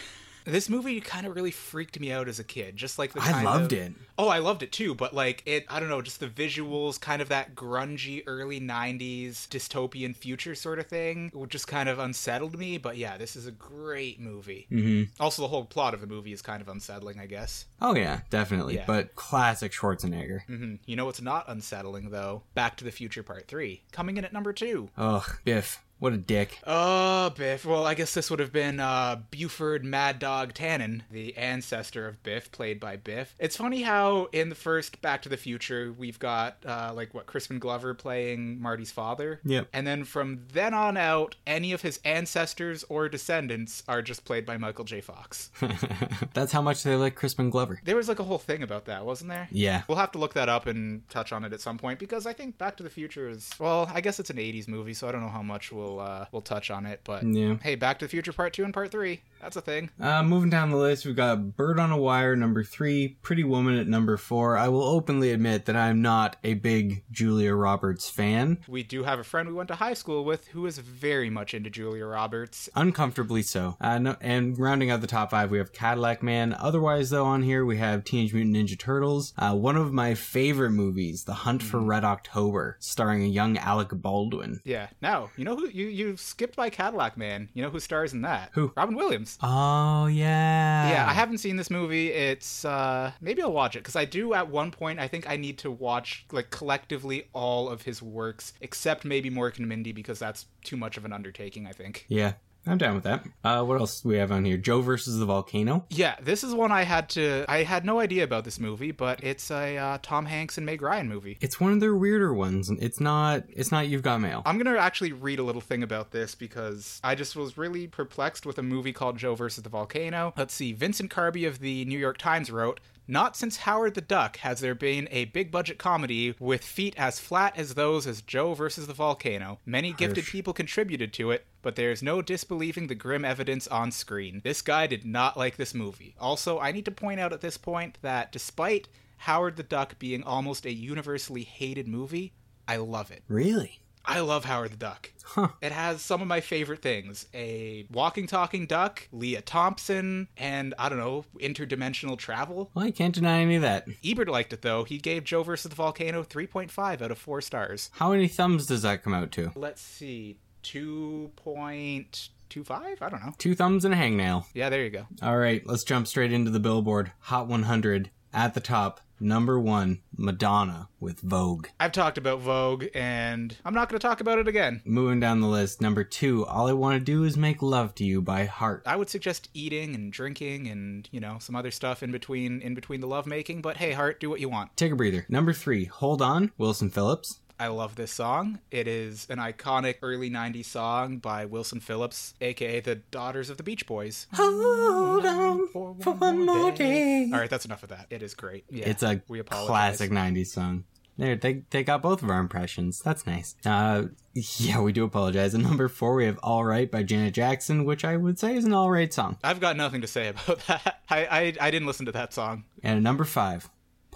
This 0.48 0.68
movie 0.68 1.00
kind 1.00 1.26
of 1.26 1.34
really 1.36 1.50
freaked 1.50 1.98
me 2.00 2.10
out 2.12 2.28
as 2.28 2.38
a 2.38 2.44
kid, 2.44 2.76
just 2.76 2.98
like 2.98 3.12
the 3.12 3.20
I 3.22 3.42
loved 3.42 3.72
of- 3.72 3.78
it. 3.78 3.92
Oh, 4.20 4.28
I 4.28 4.38
loved 4.38 4.62
it 4.64 4.72
too, 4.72 4.94
but 4.96 5.14
like 5.14 5.42
it, 5.46 5.64
I 5.68 5.78
don't 5.78 5.88
know, 5.88 6.02
just 6.02 6.18
the 6.18 6.26
visuals, 6.26 7.00
kind 7.00 7.22
of 7.22 7.28
that 7.28 7.54
grungy 7.54 8.24
early 8.26 8.60
90s 8.60 9.46
dystopian 9.48 10.14
future 10.16 10.54
sort 10.56 10.78
of 10.80 10.86
thing, 10.86 11.30
just 11.48 11.68
kind 11.68 11.88
of 11.88 11.98
unsettled 12.00 12.58
me. 12.58 12.78
But 12.78 12.96
yeah, 12.96 13.16
this 13.16 13.36
is 13.36 13.46
a 13.46 13.52
great 13.52 14.18
movie. 14.20 14.66
hmm 14.70 15.04
Also, 15.20 15.42
the 15.42 15.48
whole 15.48 15.64
plot 15.64 15.94
of 15.94 16.00
the 16.00 16.06
movie 16.08 16.32
is 16.32 16.42
kind 16.42 16.60
of 16.60 16.68
unsettling, 16.68 17.20
I 17.20 17.26
guess. 17.26 17.66
Oh 17.80 17.94
yeah, 17.94 18.22
definitely. 18.30 18.74
Yeah. 18.76 18.84
But 18.86 19.14
classic 19.14 19.72
Schwarzenegger. 19.72 20.44
hmm 20.46 20.74
You 20.86 20.96
know 20.96 21.04
what's 21.04 21.20
not 21.22 21.44
unsettling, 21.48 22.10
though? 22.10 22.42
Back 22.54 22.76
to 22.78 22.84
the 22.84 22.90
Future 22.92 23.22
Part 23.22 23.46
3, 23.46 23.82
coming 23.92 24.16
in 24.16 24.24
at 24.24 24.32
number 24.32 24.52
two. 24.52 24.88
Ugh, 24.96 25.38
Biff. 25.44 25.80
What 25.98 26.12
a 26.12 26.16
dick. 26.16 26.60
Oh, 26.66 27.30
Biff. 27.30 27.64
Well, 27.64 27.84
I 27.84 27.94
guess 27.94 28.14
this 28.14 28.30
would 28.30 28.40
have 28.40 28.52
been 28.52 28.78
uh, 28.78 29.20
Buford 29.30 29.84
Mad 29.84 30.18
Dog 30.18 30.54
Tannen, 30.54 31.02
the 31.10 31.36
ancestor 31.36 32.06
of 32.06 32.22
Biff, 32.22 32.52
played 32.52 32.78
by 32.78 32.96
Biff. 32.96 33.34
It's 33.38 33.56
funny 33.56 33.82
how 33.82 34.28
in 34.32 34.48
the 34.48 34.54
first 34.54 35.00
Back 35.02 35.22
to 35.22 35.28
the 35.28 35.36
Future, 35.36 35.92
we've 35.96 36.18
got, 36.18 36.58
uh, 36.64 36.92
like, 36.94 37.14
what, 37.14 37.26
Crispin 37.26 37.58
Glover 37.58 37.94
playing 37.94 38.60
Marty's 38.60 38.92
father? 38.92 39.40
Yep. 39.44 39.68
And 39.72 39.86
then 39.86 40.04
from 40.04 40.44
then 40.52 40.72
on 40.72 40.96
out, 40.96 41.34
any 41.46 41.72
of 41.72 41.82
his 41.82 41.98
ancestors 42.04 42.84
or 42.88 43.08
descendants 43.08 43.82
are 43.88 44.02
just 44.02 44.24
played 44.24 44.46
by 44.46 44.56
Michael 44.56 44.84
J. 44.84 45.00
Fox. 45.00 45.50
That's 46.34 46.52
how 46.52 46.62
much 46.62 46.84
they 46.84 46.94
like 46.94 47.16
Crispin 47.16 47.50
Glover. 47.50 47.80
There 47.84 47.96
was, 47.96 48.08
like, 48.08 48.20
a 48.20 48.24
whole 48.24 48.38
thing 48.38 48.62
about 48.62 48.84
that, 48.84 49.04
wasn't 49.04 49.30
there? 49.30 49.48
Yeah. 49.50 49.82
We'll 49.88 49.98
have 49.98 50.12
to 50.12 50.18
look 50.18 50.34
that 50.34 50.48
up 50.48 50.66
and 50.66 51.08
touch 51.08 51.32
on 51.32 51.44
it 51.44 51.52
at 51.52 51.60
some 51.60 51.78
point 51.78 51.98
because 51.98 52.26
I 52.26 52.32
think 52.32 52.56
Back 52.56 52.76
to 52.76 52.82
the 52.84 52.90
Future 52.90 53.28
is 53.28 53.50
well, 53.58 53.90
I 53.92 54.00
guess 54.00 54.20
it's 54.20 54.30
an 54.30 54.36
'80s 54.36 54.68
movie, 54.68 54.94
so 54.94 55.08
I 55.08 55.12
don't 55.12 55.20
know 55.20 55.28
how 55.28 55.42
much 55.42 55.72
we'll 55.72 55.87
uh, 55.96 56.26
we'll 56.32 56.42
touch 56.42 56.70
on 56.70 56.84
it. 56.84 57.00
But 57.04 57.22
Yeah. 57.24 57.56
hey, 57.62 57.74
Back 57.76 57.98
to 58.00 58.04
the 58.04 58.08
Future 58.10 58.32
Part 58.32 58.52
Two 58.52 58.64
and 58.64 58.74
Part 58.74 58.90
Three, 58.90 59.22
that's 59.40 59.56
a 59.56 59.60
thing. 59.62 59.88
Uh, 60.00 60.22
moving 60.22 60.50
down 60.50 60.70
the 60.70 60.76
list, 60.76 61.06
we've 61.06 61.16
got 61.16 61.56
Bird 61.56 61.78
on 61.80 61.90
a 61.90 61.96
Wire 61.96 62.36
number 62.36 62.62
three, 62.64 63.16
Pretty 63.22 63.44
Woman 63.44 63.78
at 63.78 63.86
number 63.88 64.16
four. 64.16 64.56
I 64.58 64.68
will 64.68 64.82
openly 64.82 65.30
admit 65.32 65.64
that 65.66 65.76
I'm 65.76 66.02
not 66.02 66.36
a 66.44 66.54
big 66.54 67.04
Julia 67.10 67.54
Roberts 67.54 68.10
fan. 68.10 68.58
We 68.68 68.82
do 68.82 69.04
have 69.04 69.18
a 69.18 69.24
friend 69.24 69.48
we 69.48 69.54
went 69.54 69.68
to 69.68 69.76
high 69.76 69.94
school 69.94 70.24
with 70.24 70.48
who 70.48 70.66
is 70.66 70.78
very 70.78 71.30
much 71.30 71.54
into 71.54 71.70
Julia 71.70 72.04
Roberts. 72.06 72.68
Uncomfortably 72.74 73.42
so. 73.42 73.76
Uh, 73.80 73.98
no, 73.98 74.16
and 74.20 74.58
rounding 74.58 74.90
out 74.90 75.00
the 75.00 75.06
top 75.06 75.30
five, 75.30 75.50
we 75.50 75.58
have 75.58 75.72
Cadillac 75.72 76.22
Man. 76.22 76.52
Otherwise, 76.58 77.10
though, 77.10 77.24
on 77.24 77.42
here 77.42 77.64
we 77.64 77.76
have 77.78 78.04
Teenage 78.04 78.34
Mutant 78.34 78.56
Ninja 78.56 78.78
Turtles. 78.78 79.32
Uh, 79.38 79.54
one 79.54 79.76
of 79.76 79.92
my 79.92 80.14
favorite 80.14 80.70
movies, 80.72 81.24
The 81.24 81.34
Hunt 81.34 81.62
for 81.62 81.78
Red 81.80 82.04
October, 82.04 82.76
starring 82.80 83.22
a 83.22 83.28
young 83.28 83.56
Alec 83.58 83.88
Baldwin. 83.92 84.60
Yeah. 84.64 84.88
Now 85.00 85.30
you 85.36 85.44
know 85.44 85.54
who 85.56 85.68
you 85.78 85.86
you 85.86 86.16
skipped 86.16 86.56
by 86.56 86.70
Cadillac 86.70 87.16
Man. 87.16 87.48
You 87.54 87.62
know 87.62 87.70
who 87.70 87.80
stars 87.80 88.12
in 88.12 88.22
that? 88.22 88.50
Who? 88.52 88.72
Robin 88.76 88.96
Williams. 88.96 89.38
Oh 89.42 90.06
yeah. 90.06 90.90
Yeah, 90.90 91.06
I 91.08 91.12
haven't 91.12 91.38
seen 91.38 91.56
this 91.56 91.70
movie. 91.70 92.08
It's 92.08 92.64
uh 92.64 93.12
maybe 93.20 93.42
I'll 93.42 93.52
watch 93.52 93.76
it 93.76 93.80
because 93.80 93.96
I 93.96 94.04
do 94.04 94.34
at 94.34 94.48
one 94.48 94.70
point. 94.70 94.98
I 94.98 95.08
think 95.08 95.28
I 95.28 95.36
need 95.36 95.58
to 95.58 95.70
watch 95.70 96.26
like 96.32 96.50
collectively 96.50 97.28
all 97.32 97.68
of 97.68 97.82
his 97.82 98.02
works, 98.02 98.52
except 98.60 99.04
maybe 99.04 99.30
Mork 99.30 99.58
and 99.58 99.68
Mindy 99.68 99.92
because 99.92 100.18
that's 100.18 100.46
too 100.64 100.76
much 100.76 100.96
of 100.96 101.04
an 101.04 101.12
undertaking. 101.12 101.66
I 101.66 101.72
think. 101.72 102.04
Yeah, 102.08 102.34
I'm 102.66 102.76
down 102.78 102.94
with 102.94 103.04
that. 103.04 103.24
Uh, 103.42 103.64
what 103.64 103.80
else 103.80 104.00
do 104.02 104.10
we 104.10 104.16
have 104.18 104.30
on 104.30 104.44
here? 104.44 104.56
Joe 104.58 104.80
versus 104.82 105.18
the 105.18 105.24
volcano. 105.24 105.86
Yeah, 105.88 106.16
this 106.20 106.44
is 106.44 106.54
one 106.54 106.70
I 106.70 106.82
had 106.82 107.08
to. 107.10 107.44
I 107.48 107.62
had 107.62 107.84
no 107.84 107.98
idea 108.00 108.24
about 108.24 108.44
this 108.44 108.60
movie, 108.60 108.90
but 108.90 109.22
it's 109.24 109.50
a 109.50 109.76
uh, 109.78 109.98
Tom 110.02 110.26
Hanks 110.26 110.58
and 110.58 110.66
Meg 110.66 110.82
Ryan 110.82 111.08
movie. 111.08 111.38
It's 111.40 111.58
one 111.60 111.72
of 111.72 111.80
their 111.80 111.94
weirder 111.94 112.34
ones. 112.34 112.68
and 112.68 112.82
It's 112.82 113.00
not. 113.00 113.44
It's 113.48 113.72
not. 113.72 113.88
You've 113.88 114.02
got 114.02 114.20
mail. 114.20 114.42
I'm 114.44 114.58
gonna 114.58 114.76
actually 114.76 115.12
read 115.12 115.38
a 115.38 115.42
little 115.44 115.62
thing 115.62 115.82
about 115.82 116.10
this 116.10 116.34
because 116.34 117.00
I 117.02 117.14
just 117.14 117.36
was 117.36 117.56
really 117.56 117.86
perplexed 117.86 118.44
with 118.44 118.58
a 118.58 118.62
movie 118.62 118.92
called 118.92 119.16
Joe 119.16 119.34
versus 119.34 119.62
the 119.64 119.70
Volcano. 119.70 120.34
Let's 120.36 120.52
see. 120.54 120.72
Vincent 120.72 121.10
Canby 121.10 121.46
of 121.46 121.60
the 121.60 121.84
New 121.86 121.98
York 121.98 122.18
Times 122.18 122.50
wrote. 122.50 122.80
Not 123.10 123.36
since 123.36 123.56
Howard 123.58 123.94
the 123.94 124.02
Duck 124.02 124.36
has 124.38 124.60
there 124.60 124.74
been 124.74 125.08
a 125.10 125.24
big 125.24 125.50
budget 125.50 125.78
comedy 125.78 126.34
with 126.38 126.62
feet 126.62 126.94
as 126.98 127.18
flat 127.18 127.56
as 127.56 127.72
those 127.72 128.06
as 128.06 128.20
Joe 128.20 128.52
versus 128.52 128.86
the 128.86 128.92
Volcano. 128.92 129.60
Many 129.64 129.94
gifted 129.94 130.26
people 130.26 130.52
contributed 130.52 131.14
to 131.14 131.30
it, 131.30 131.46
but 131.62 131.76
there's 131.76 132.02
no 132.02 132.22
disbelieving 132.22 132.86
the 132.86 132.94
grim 132.94 133.24
evidence 133.24 133.66
on 133.68 133.90
screen. 133.90 134.40
This 134.44 134.62
guy 134.62 134.86
did 134.86 135.04
not 135.04 135.36
like 135.36 135.56
this 135.56 135.74
movie. 135.74 136.14
Also, 136.20 136.58
I 136.58 136.72
need 136.72 136.84
to 136.84 136.90
point 136.90 137.20
out 137.20 137.32
at 137.32 137.40
this 137.40 137.56
point 137.56 137.98
that 138.02 138.32
despite 138.32 138.88
Howard 139.18 139.56
the 139.56 139.62
Duck 139.62 139.98
being 139.98 140.22
almost 140.22 140.64
a 140.64 140.72
universally 140.72 141.42
hated 141.42 141.88
movie, 141.88 142.32
I 142.66 142.76
love 142.76 143.10
it. 143.10 143.22
Really? 143.28 143.80
I 144.04 144.20
love 144.20 144.46
Howard 144.46 144.72
the 144.72 144.76
Duck. 144.76 145.12
Huh. 145.22 145.48
It 145.60 145.72
has 145.72 146.00
some 146.00 146.22
of 146.22 146.28
my 146.28 146.40
favorite 146.40 146.80
things 146.80 147.26
a 147.34 147.86
walking, 147.90 148.26
talking 148.26 148.64
duck, 148.64 149.06
Lea 149.12 149.42
Thompson, 149.44 150.28
and 150.38 150.72
I 150.78 150.88
don't 150.88 150.98
know, 150.98 151.26
interdimensional 151.38 152.16
travel. 152.16 152.70
Well, 152.72 152.86
I 152.86 152.90
can't 152.90 153.14
deny 153.14 153.40
any 153.40 153.56
of 153.56 153.62
that. 153.62 153.86
Ebert 154.02 154.28
liked 154.28 154.54
it 154.54 154.62
though. 154.62 154.84
He 154.84 154.96
gave 154.96 155.24
Joe 155.24 155.42
versus 155.42 155.68
the 155.68 155.74
Volcano 155.74 156.22
3.5 156.22 157.02
out 157.02 157.10
of 157.10 157.18
4 157.18 157.42
stars. 157.42 157.90
How 157.94 158.12
many 158.12 158.28
thumbs 158.28 158.66
does 158.66 158.80
that 158.82 159.02
come 159.02 159.12
out 159.12 159.30
to? 159.32 159.52
Let's 159.54 159.82
see, 159.82 160.38
2.25? 160.62 163.02
I 163.02 163.08
don't 163.08 163.24
know. 163.24 163.32
Two 163.38 163.54
thumbs 163.54 163.84
and 163.84 163.94
a 163.94 163.96
hangnail. 163.96 164.44
Yeah, 164.54 164.68
there 164.68 164.84
you 164.84 164.90
go. 164.90 165.06
All 165.22 165.38
right, 165.38 165.66
let's 165.66 165.84
jump 165.84 166.06
straight 166.06 166.32
into 166.32 166.50
the 166.50 166.60
Billboard 166.60 167.12
Hot 167.20 167.46
100. 167.46 168.10
At 168.30 168.52
the 168.52 168.60
top, 168.60 169.00
number 169.18 169.58
one, 169.58 170.00
Madonna 170.14 170.90
with 171.00 171.20
Vogue. 171.20 171.68
I've 171.80 171.92
talked 171.92 172.18
about 172.18 172.40
Vogue, 172.40 172.88
and 172.94 173.56
I'm 173.64 173.72
not 173.72 173.88
going 173.88 173.98
to 173.98 174.06
talk 174.06 174.20
about 174.20 174.38
it 174.38 174.46
again. 174.46 174.82
Moving 174.84 175.18
down 175.18 175.40
the 175.40 175.46
list, 175.46 175.80
number 175.80 176.04
two, 176.04 176.44
All 176.44 176.68
I 176.68 176.74
Want 176.74 176.98
to 176.98 177.04
Do 177.04 177.24
Is 177.24 177.38
Make 177.38 177.62
Love 177.62 177.94
to 177.96 178.04
You 178.04 178.20
by 178.20 178.44
Heart. 178.44 178.82
I 178.84 178.96
would 178.96 179.08
suggest 179.08 179.48
eating 179.54 179.94
and 179.94 180.12
drinking 180.12 180.68
and, 180.68 181.08
you 181.10 181.20
know, 181.20 181.38
some 181.40 181.56
other 181.56 181.70
stuff 181.70 182.02
in 182.02 182.12
between 182.12 182.60
in 182.60 182.74
between 182.74 183.00
the 183.00 183.06
lovemaking, 183.06 183.62
but 183.62 183.78
hey, 183.78 183.92
heart, 183.92 184.20
do 184.20 184.28
what 184.28 184.40
you 184.40 184.50
want. 184.50 184.76
Take 184.76 184.92
a 184.92 184.96
breather. 184.96 185.24
Number 185.30 185.54
three, 185.54 185.86
Hold 185.86 186.20
On, 186.20 186.52
Wilson 186.58 186.90
Phillips. 186.90 187.40
I 187.60 187.66
love 187.68 187.96
this 187.96 188.12
song. 188.12 188.60
It 188.70 188.86
is 188.86 189.26
an 189.28 189.38
iconic 189.38 189.96
early 190.02 190.30
90s 190.30 190.66
song 190.66 191.18
by 191.18 191.44
Wilson 191.44 191.80
Phillips, 191.80 192.34
aka 192.40 192.80
the 192.80 192.96
Daughters 192.96 193.50
of 193.50 193.56
the 193.56 193.62
Beach 193.64 193.86
Boys. 193.86 194.26
Hold 194.34 195.26
on 195.26 195.66
for 195.68 195.92
one 196.14 196.46
more 196.46 196.70
day. 196.70 197.28
All 197.32 197.40
right, 197.40 197.50
that's 197.50 197.64
enough 197.64 197.82
of 197.82 197.88
that. 197.88 198.06
It 198.10 198.22
is 198.22 198.34
great. 198.34 198.64
Yeah, 198.70 198.88
It's 198.88 199.02
a 199.02 199.22
we 199.28 199.40
apologize. 199.40 199.68
classic 199.68 200.10
90s 200.12 200.46
song. 200.48 200.84
There, 201.16 201.34
they, 201.34 201.64
they 201.70 201.82
got 201.82 202.00
both 202.00 202.22
of 202.22 202.30
our 202.30 202.38
impressions. 202.38 203.00
That's 203.00 203.26
nice. 203.26 203.56
Uh, 203.66 204.04
yeah, 204.34 204.80
we 204.80 204.92
do 204.92 205.02
apologize. 205.02 205.52
At 205.52 205.60
number 205.60 205.88
four, 205.88 206.14
we 206.14 206.26
have 206.26 206.38
All 206.44 206.64
Right 206.64 206.88
by 206.88 207.02
Janet 207.02 207.34
Jackson, 207.34 207.84
which 207.84 208.04
I 208.04 208.16
would 208.16 208.38
say 208.38 208.54
is 208.54 208.64
an 208.64 208.72
all 208.72 208.88
right 208.88 209.12
song. 209.12 209.36
I've 209.42 209.58
got 209.58 209.76
nothing 209.76 210.00
to 210.02 210.06
say 210.06 210.28
about 210.28 210.60
that. 210.68 211.00
I, 211.10 211.26
I 211.26 211.54
I 211.60 211.70
didn't 211.72 211.86
listen 211.88 212.06
to 212.06 212.12
that 212.12 212.32
song. 212.32 212.66
And 212.84 212.98
at 212.98 213.02
number 213.02 213.24
five, 213.24 213.68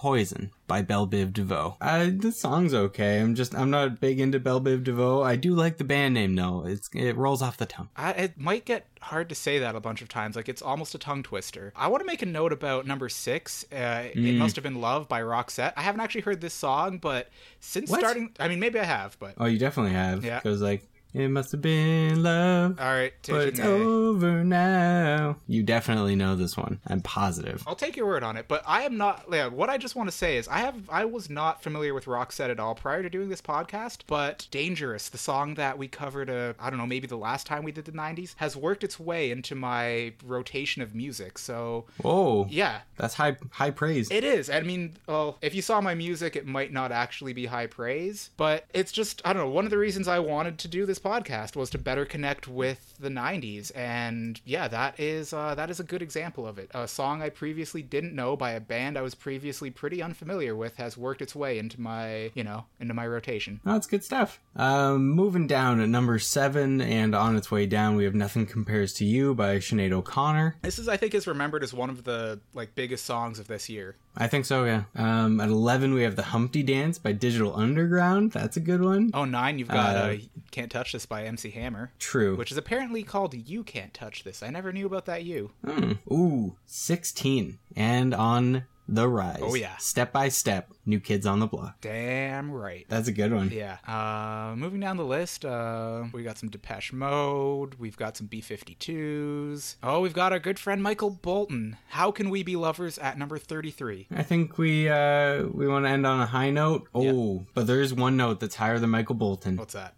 Poison 0.03 0.51
by 0.67 0.83
Belle 0.83 1.07
Biv 1.07 1.33
DeVoe. 1.33 1.77
Uh, 1.81 2.11
the 2.13 2.33
song's 2.33 2.75
okay. 2.75 3.21
I'm 3.21 3.37
just, 3.37 3.55
I'm 3.55 3.71
not 3.71 4.01
big 4.01 4.19
into 4.19 4.41
Belle 4.41 4.61
Biv 4.61 4.83
DeVoe. 4.83 5.23
I 5.23 5.37
do 5.37 5.55
like 5.55 5.77
the 5.77 5.85
band 5.85 6.15
name 6.15 6.35
though. 6.35 6.65
It's, 6.67 6.91
it 6.93 7.17
rolls 7.17 7.41
off 7.41 7.57
the 7.57 7.67
tongue. 7.67 7.89
I, 7.95 8.11
it 8.11 8.37
might 8.37 8.65
get 8.65 8.89
hard 9.01 9.29
to 9.29 9.37
say 9.37 9.61
that 9.61 9.77
a 9.77 9.81
bunch 9.81 10.03
of 10.03 10.09
times. 10.09 10.35
Like 10.35 10.49
it's 10.49 10.61
almost 10.61 10.97
a 10.97 10.99
tongue 10.99 11.23
twister. 11.23 11.73
I 11.77 11.87
want 11.87 12.01
to 12.01 12.05
make 12.05 12.21
a 12.21 12.27
note 12.27 12.53
about 12.53 12.85
number 12.85 13.09
six. 13.09 13.65
Uh, 13.71 13.77
Mm. 14.03 14.27
It 14.27 14.33
must 14.39 14.57
have 14.57 14.65
been 14.65 14.81
love 14.81 15.09
by 15.09 15.21
Roxette. 15.23 15.73
I 15.77 15.83
haven't 15.83 16.01
actually 16.01 16.23
heard 16.23 16.41
this 16.41 16.53
song, 16.55 16.99
but 16.99 17.29
since 17.61 17.89
What? 17.89 18.01
starting, 18.01 18.33
I 18.41 18.49
mean, 18.49 18.59
maybe 18.59 18.81
I 18.81 18.85
have, 18.85 19.17
but 19.21 19.35
Oh, 19.39 19.45
you 19.45 19.59
definitely 19.59 19.93
have. 19.93 20.25
Yeah. 20.25 20.41
Because 20.41 20.61
like, 20.61 20.83
it 21.15 21.29
must 21.29 21.53
have 21.53 21.61
been 21.61 22.23
love. 22.23 22.79
all 22.81 22.87
right. 22.87 23.13
But 23.29 23.49
it's 23.49 23.59
taking 23.59 23.73
over 23.83 24.43
now. 24.45 25.37
You 25.47 25.63
definitely 25.63 26.17
know 26.17 26.37
this 26.37 26.57
one. 26.57 26.81
I'm 26.87 27.01
positive. 27.01 27.63
I'll 27.67 27.75
take 27.77 27.97
your 27.97 28.07
word 28.07 28.23
on 28.23 28.37
it, 28.37 28.47
but 28.49 28.63
I 28.67 28.83
am 28.83 28.97
not. 28.97 29.25
Yeah, 29.31 29.49
what 29.49 29.69
I 29.69 29.79
just 29.79 29.95
want 29.97 30.11
to 30.11 30.17
say 30.17 30.37
is 30.37 30.49
I 30.49 30.59
have 30.59 30.89
I 30.89 31.05
was 31.05 31.29
not 31.31 31.63
familiar 31.63 31.95
with 31.95 32.07
Roxette 32.07 32.51
at 32.51 32.61
all 32.61 32.75
prior 32.75 33.03
to 33.03 33.11
doing 33.11 33.29
this 33.29 33.43
podcast. 33.43 34.01
But 34.07 34.47
"Dangerous," 34.51 35.09
the 35.09 35.19
song 35.19 35.55
that 35.55 35.79
we 35.79 35.89
covered, 35.89 36.31
uh, 36.31 36.55
I 36.59 36.71
don't 36.71 36.79
know, 36.79 36.87
maybe 36.87 37.07
the 37.07 37.17
last 37.17 37.47
time 37.47 37.63
we 37.65 37.73
did 37.73 37.85
the 37.85 37.93
'90s, 37.93 38.35
has 38.37 38.57
worked 38.57 38.85
its 38.85 38.99
way 38.99 39.31
into 39.31 39.55
my 39.55 40.13
rotation 40.25 40.83
of 40.83 40.95
music. 40.95 41.39
So 41.39 41.87
Whoa. 42.01 42.47
yeah, 42.51 42.81
That's 42.97 43.15
high 43.15 43.37
high 43.51 43.71
praise. 43.71 44.11
it 44.11 44.25
is. 44.25 44.49
I 44.51 44.61
mean, 44.61 44.95
well, 45.07 45.39
if 45.43 45.55
you 45.55 45.63
saw 45.63 45.81
my 45.81 45.95
music, 45.95 46.37
it 46.37 46.47
might 46.47 46.73
not 46.73 46.93
actually 46.93 47.33
be 47.33 47.47
high 47.47 47.67
praise, 47.67 48.31
but 48.37 48.65
it's 48.73 48.93
just, 48.93 49.21
I 49.25 49.33
don't 49.33 49.43
know, 49.43 49.49
one 49.51 49.65
of 49.65 49.71
the 49.71 49.79
reasons 49.79 50.09
I 50.09 50.19
wanted 50.19 50.59
to 50.61 50.69
do 50.69 50.87
this 50.87 50.99
podcast 51.03 51.57
was 51.57 51.71
to 51.71 51.79
better 51.79 52.05
connect 52.05 52.47
with 52.49 52.95
the 52.99 53.09
90s. 53.09 53.73
And 53.75 54.41
yeah, 54.45 54.69
that 54.69 54.99
is 55.01 55.33
uh, 55.33 55.55
that 55.55 55.71
is 55.71 55.81
a 55.81 55.85
good 55.85 56.03
example 56.03 56.47
of 56.47 56.59
it. 56.59 56.71
A 56.75 56.87
song 56.89 57.23
I 57.23 57.29
previously 57.29 57.83
didn't 57.83 58.15
know 58.15 58.37
by 58.37 58.53
a 58.53 58.61
band 58.61 58.97
I 58.97 59.03
was 59.03 59.15
previously 59.15 59.71
pretty 59.71 60.03
unfamiliar 60.03 60.55
with 60.55 60.77
has 60.77 60.97
worked 60.97 61.23
its 61.23 61.35
way 61.35 61.59
into 61.59 61.81
my, 61.81 62.31
you 62.35 62.45
know, 62.45 62.65
into 62.81 62.95
my 62.95 63.07
rotation. 63.07 63.61
Oh, 63.67 63.73
that's 63.73 63.87
good 63.87 64.05
stuff. 64.05 64.41
Um, 64.57 65.09
moving 65.11 65.47
down 65.47 65.81
at 65.81 65.89
number 65.89 66.19
seven 66.19 66.81
and 66.81 67.15
on 67.15 67.37
its 67.37 67.51
way 67.51 67.67
down, 67.67 67.97
we 67.97 68.05
have 68.05 68.15
Nothing 68.15 68.47
Compares 68.47 68.93
to 68.95 69.05
You 69.05 69.35
by 69.35 69.57
Sinead 69.57 69.93
O'Connor. 69.93 70.57
This 70.63 70.79
is, 70.79 70.89
I 70.89 70.97
think, 70.97 71.15
is 71.15 71.27
remembered 71.27 71.63
as 71.65 71.73
one 71.75 71.91
of 71.91 72.05
the 72.05 72.41
like 72.55 72.75
biggest 72.75 73.05
songs 73.05 73.39
of 73.39 73.49
this 73.49 73.69
year. 73.69 73.97
I 74.15 74.27
think 74.29 74.45
so, 74.45 74.65
yeah. 74.65 74.83
Um, 74.95 75.41
at 75.41 75.49
11, 75.49 75.95
we 75.95 76.03
have 76.03 76.17
The 76.17 76.23
Humpty 76.23 76.63
Dance 76.63 76.99
by 76.99 77.13
Digital 77.13 77.57
Underground. 77.57 78.31
That's 78.33 78.59
a 78.59 78.61
good 78.61 78.83
one. 78.83 79.11
Oh, 79.15 79.25
nine, 79.25 79.59
you've 79.59 79.69
got 79.69 79.97
Uh, 79.97 79.99
uh, 80.01 80.17
Can't 80.51 80.71
Touch 80.71 80.92
This 80.93 81.07
by 81.07 81.25
MC 81.25 81.51
Hammer, 81.51 81.93
True. 81.99 82.37
which 82.37 82.53
is 82.53 82.57
apparently 82.59 83.03
called 83.03 83.35
You 83.35 83.65
Can't 83.65 83.93
Touch 83.95 84.25
This. 84.25 84.43
I 84.43 84.51
never 84.51 84.73
knew 84.73 84.87
about 84.87 85.07
that 85.07 85.25
you. 85.25 85.51
Hmm. 85.65 85.93
Ooh, 86.13 86.57
16. 86.67 87.59
And 87.77 88.15
on 88.15 88.65
the 88.89 89.09
rise. 89.09 89.39
Oh, 89.41 89.55
yeah. 89.55 89.77
Step 89.79 90.13
by 90.13 90.29
step, 90.29 90.71
New 90.85 91.01
Kids 91.01 91.25
on 91.25 91.39
the 91.39 91.47
Block. 91.47 91.81
Damn 91.81 92.51
right. 92.51 92.85
That's 92.89 93.09
a 93.09 93.13
good 93.13 93.33
one. 93.33 93.51
Yeah. 93.51 93.79
Uh, 93.87 94.55
moving 94.57 94.81
down 94.81 94.97
the 94.97 95.05
list, 95.05 95.45
uh, 95.45 96.05
we 96.13 96.23
got 96.23 96.37
some 96.37 96.51
Depeche 96.51 96.93
Mode. 96.93 97.75
We've 97.79 97.97
got 97.97 98.17
some 98.17 98.27
B-52s. 98.27 99.77
Oh, 99.83 100.01
we've 100.01 100.13
got 100.13 100.33
our 100.33 100.39
good 100.39 100.59
friend 100.59 100.83
Michael 100.83 101.11
Bolton. 101.11 101.77
How 101.89 102.11
can 102.11 102.29
we 102.29 102.43
be 102.43 102.57
lovers 102.57 102.99
at 102.99 103.17
number 103.19 103.39
33? 103.39 104.09
I 104.15 104.23
think 104.23 104.59
we 104.59 104.89
uh 104.89 105.45
we 105.45 105.67
want 105.69 105.85
to 105.85 105.91
end 105.91 106.07
on 106.07 106.21
a 106.21 106.27
high 106.27 106.51
note. 106.51 106.89
Oh, 106.95 107.47
but 107.55 107.67
there 107.67 107.81
is 107.81 107.95
one 107.95 108.17
note 108.17 108.41
that's 108.41 108.57
higher 108.57 108.79
than 108.79 108.91
Michael 108.91 109.15
Bolton. 109.15 109.57
What's 109.57 109.75
that? 109.75 109.95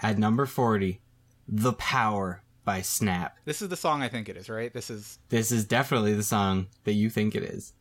At 0.00 0.18
number 0.18 0.44
40, 0.44 1.00
The 1.48 1.72
Power 1.72 2.42
by 2.64 2.82
Snap. 2.82 3.38
This 3.46 3.62
is 3.62 3.70
the 3.70 3.76
song 3.76 4.02
I 4.02 4.08
think 4.08 4.28
it 4.28 4.36
is, 4.36 4.50
right? 4.50 4.72
This 4.72 4.90
is. 4.90 5.18
This 5.30 5.50
is 5.50 5.64
definitely 5.64 6.12
the 6.12 6.22
song 6.22 6.66
that 6.84 6.92
you 6.92 7.08
think 7.08 7.34
it 7.34 7.42
is. 7.44 7.72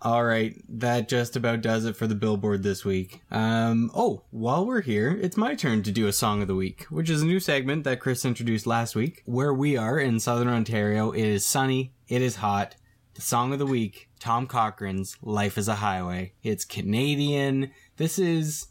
All 0.00 0.24
right, 0.24 0.54
that 0.68 1.08
just 1.08 1.34
about 1.34 1.62
does 1.62 1.84
it 1.84 1.96
for 1.96 2.06
the 2.06 2.14
billboard 2.14 2.62
this 2.62 2.84
week. 2.84 3.20
Um, 3.30 3.90
oh, 3.92 4.22
while 4.30 4.64
we're 4.64 4.82
here, 4.82 5.18
it's 5.20 5.36
my 5.36 5.54
turn 5.56 5.82
to 5.82 5.90
do 5.90 6.06
a 6.06 6.12
song 6.12 6.40
of 6.40 6.48
the 6.48 6.54
week, 6.54 6.84
which 6.84 7.10
is 7.10 7.22
a 7.22 7.26
new 7.26 7.40
segment 7.40 7.82
that 7.84 7.98
Chris 7.98 8.24
introduced 8.24 8.66
last 8.66 8.94
week. 8.94 9.22
Where 9.26 9.52
we 9.52 9.76
are 9.76 9.98
in 9.98 10.20
southern 10.20 10.48
Ontario, 10.48 11.10
it 11.10 11.24
is 11.24 11.44
sunny, 11.44 11.92
it 12.08 12.22
is 12.22 12.36
hot. 12.36 12.76
The 13.14 13.22
song 13.22 13.52
of 13.52 13.58
the 13.58 13.66
week, 13.66 14.08
Tom 14.20 14.46
Cochrane's 14.46 15.16
"Life 15.22 15.58
Is 15.58 15.66
a 15.68 15.76
Highway." 15.76 16.34
It's 16.42 16.64
Canadian. 16.64 17.72
This 17.96 18.18
is 18.18 18.68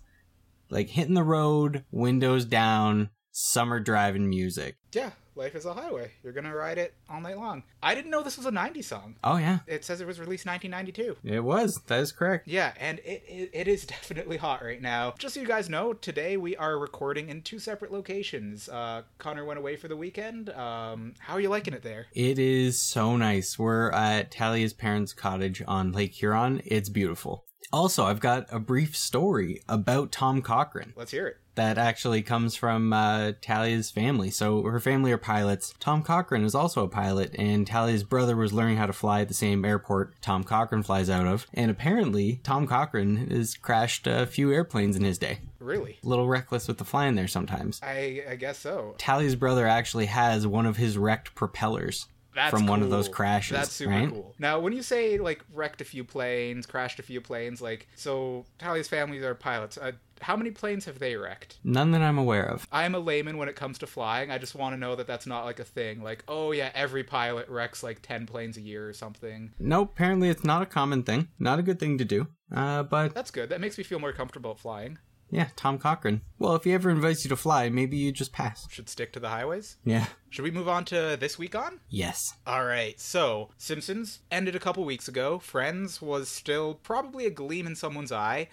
like 0.70 0.90
hitting 0.90 1.14
the 1.16 1.24
road, 1.24 1.84
windows 1.92 2.46
down, 2.46 3.10
summer 3.32 3.80
driving 3.80 4.30
music. 4.30 4.76
Yeah, 4.94 5.12
Life 5.38 5.56
is 5.56 5.66
a 5.66 5.74
Highway. 5.74 6.12
You're 6.24 6.32
going 6.32 6.46
to 6.46 6.56
ride 6.56 6.78
it 6.78 6.94
all 7.10 7.20
night 7.20 7.38
long. 7.38 7.64
I 7.84 7.94
didn't 7.94 8.10
know 8.12 8.24
this 8.24 8.38
was 8.38 8.46
a 8.46 8.52
90s 8.52 8.86
song. 8.86 9.16
Oh 9.26 9.36
yeah, 9.36 9.60
It 9.68 9.84
says 9.84 10.00
it 10.00 10.08
was 10.08 10.22
released 10.22 10.46
1992. 10.46 11.36
it 11.36 11.44
was. 11.44 11.82
That 11.88 12.00
is 12.00 12.14
correct. 12.14 12.48
Yeah, 12.48 12.72
and 12.80 13.00
it, 13.00 13.24
it 13.28 13.50
it 13.54 13.68
is 13.68 13.86
definitely 13.96 14.38
hot 14.38 14.64
right 14.64 14.82
now. 14.82 15.14
Just 15.20 15.34
so 15.36 15.42
you 15.42 15.48
guys 15.48 15.70
know, 15.70 15.92
today 15.92 16.38
we 16.38 16.56
are 16.56 16.80
recording 16.80 17.28
in 17.28 17.42
two 17.42 17.60
separate 17.60 17.92
locations. 17.92 18.70
Uh, 18.70 19.02
Connor 19.18 19.44
went 19.44 19.60
away 19.60 19.76
for 19.76 19.90
the 19.90 19.98
weekend. 19.98 20.50
Um, 20.52 21.14
how 21.20 21.34
are 21.34 21.42
you 21.42 21.50
liking 21.50 21.74
it 21.74 21.84
there? 21.84 22.06
It 22.14 22.40
is 22.40 22.82
so 22.82 23.18
nice. 23.18 23.60
We're 23.60 23.92
at 23.92 24.32
Talia's 24.32 24.74
parents' 24.74 25.12
cottage 25.12 25.62
on 25.68 25.92
Lake 25.92 26.14
Huron. 26.14 26.62
It's 26.66 26.88
beautiful. 26.88 27.44
Also, 27.76 28.06
I've 28.06 28.22
got 28.22 28.48
a 28.54 28.58
brief 28.58 28.96
story 28.96 29.62
about 29.68 30.10
Tom 30.10 30.42
Cochrane 30.42 30.94
Let's 30.96 31.12
hear 31.12 31.28
it. 31.28 31.38
that 31.56 31.78
actually 31.78 32.22
comes 32.22 32.56
from 32.56 32.94
uh, 32.94 33.34
Talia's 33.42 33.92
family. 33.92 34.30
So 34.32 34.64
her 34.64 34.80
family 34.80 35.12
are 35.12 35.18
pilots. 35.18 35.74
Tom 35.78 36.02
Cochrane 36.02 36.46
is 36.46 36.56
also 36.56 36.86
a 36.86 36.88
pilot, 36.88 37.36
and 37.38 37.68
Talia's 37.68 38.06
brother 38.06 38.38
was 38.38 38.54
learning 38.54 38.78
how 38.78 38.86
to 38.86 38.94
fly 38.94 39.20
at 39.20 39.28
the 39.28 39.34
same 39.34 39.66
airport 39.66 40.22
Tom 40.22 40.46
Cochrane 40.46 40.84
flies 40.84 41.10
out 41.10 41.28
of. 41.28 41.48
And 41.54 41.70
apparently, 41.70 42.40
Tom 42.44 42.66
Cochrane 42.66 43.30
has 43.30 43.56
crashed 43.56 44.08
a 44.08 44.26
few 44.26 44.54
airplanes 44.54 44.96
in 44.96 45.04
his 45.04 45.18
day. 45.18 45.40
Really? 45.60 46.00
A 46.02 46.08
little 46.08 46.30
reckless 46.30 46.70
with 46.70 46.78
the 46.78 46.86
flying 46.86 47.16
there 47.16 47.28
sometimes. 47.28 47.82
I 47.84 48.24
I 48.30 48.36
guess 48.36 48.58
so. 48.58 48.96
Talia's 48.98 49.36
brother 49.36 49.68
actually 49.68 50.06
has 50.06 50.48
one 50.48 50.66
of 50.66 50.78
his 50.78 50.98
wrecked 50.98 51.36
propellers 51.36 52.08
That's 52.36 52.52
from 52.52 52.68
one 52.68 52.84
of 52.84 52.90
those 52.90 53.08
crashes. 53.08 53.56
That's 53.56 53.72
super 53.72 53.92
right? 53.92 54.10
cool. 54.10 54.36
Now, 54.38 54.60
when 54.60 54.74
you 54.74 54.84
say 54.84 55.18
like 55.18 55.44
wrecked 55.54 55.82
a 55.82 55.86
few 55.86 56.04
planes, 56.04 56.66
crashed 56.66 57.00
a 57.00 57.04
few 57.04 57.22
planes, 57.22 57.62
like 57.62 57.88
so, 57.96 58.46
Tally's 58.60 58.88
family 58.88 59.20
are 59.20 59.34
pilots. 59.34 59.78
Uh, 59.78 59.94
how 60.22 60.36
many 60.36 60.52
planes 60.52 60.86
have 60.86 61.00
they 61.00 61.16
wrecked? 61.16 61.58
None 61.64 61.92
that 61.92 62.02
I'm 62.02 62.18
aware 62.18 62.46
of. 62.50 62.68
I'm 62.72 62.96
a 62.96 63.00
layman 63.00 63.38
when 63.38 63.50
it 63.50 63.56
comes 63.56 63.78
to 63.80 63.88
flying. 63.88 64.32
I 64.32 64.38
just 64.38 64.56
want 64.56 64.74
to 64.74 64.80
know 64.80 64.96
that 64.96 65.08
that's 65.08 65.26
not 65.26 65.46
like 65.46 65.60
a 65.60 65.64
thing. 65.64 66.04
Like, 66.04 66.24
oh 66.28 66.52
yeah, 66.52 66.72
every 66.74 67.04
pilot 67.04 67.48
wrecks 67.50 67.84
like 67.84 68.02
ten 68.02 68.26
planes 68.26 68.58
a 68.58 68.62
year 68.62 68.88
or 68.88 68.94
something. 68.94 69.54
Nope, 69.60 69.92
apparently 69.94 70.30
it's 70.30 70.44
not 70.44 70.62
a 70.62 70.66
common 70.66 71.04
thing. 71.04 71.30
Not 71.40 71.60
a 71.60 71.64
good 71.64 71.80
thing 71.80 71.98
to 71.98 72.06
do. 72.06 72.28
Uh, 72.54 72.84
but 72.84 73.14
That's 73.14 73.32
good. 73.32 73.50
That 73.50 73.62
makes 73.62 73.78
me 73.78 73.84
feel 73.84 74.00
more 74.00 74.14
comfortable 74.14 74.56
flying. 74.56 75.00
Yeah, 75.32 75.50
Tom 75.56 75.78
Cochrane. 75.78 76.22
Well, 76.40 76.56
if 76.56 76.64
he 76.64 76.74
ever 76.74 76.90
invites 76.90 77.26
you 77.26 77.30
to 77.30 77.36
fly, 77.36 77.70
maybe 77.70 77.98
you 77.98 78.12
just 78.12 78.32
pass. 78.32 78.68
Should 78.70 78.90
stick 78.90 79.12
to 79.14 79.20
the 79.20 79.30
highways. 79.30 79.78
Yeah. 79.84 80.06
Should 80.30 80.44
we 80.44 80.52
move 80.52 80.68
on 80.70 80.86
to 80.86 81.18
this 81.20 81.40
week 81.40 81.56
on? 81.56 81.80
Yes. 81.90 82.36
All 82.46 82.66
right, 82.66 83.00
so 83.00 83.50
Simpsons 83.58 84.20
ended 84.32 84.56
a 84.56 84.60
couple 84.60 84.86
weeks 84.86 85.08
ago. 85.08 85.40
Friends 85.40 86.02
was 86.02 86.30
still 86.30 86.76
probably 86.76 87.26
a 87.26 87.32
gleam 87.32 87.68
in 87.68 87.76
someone's 87.76 88.12
eye. 88.12 88.50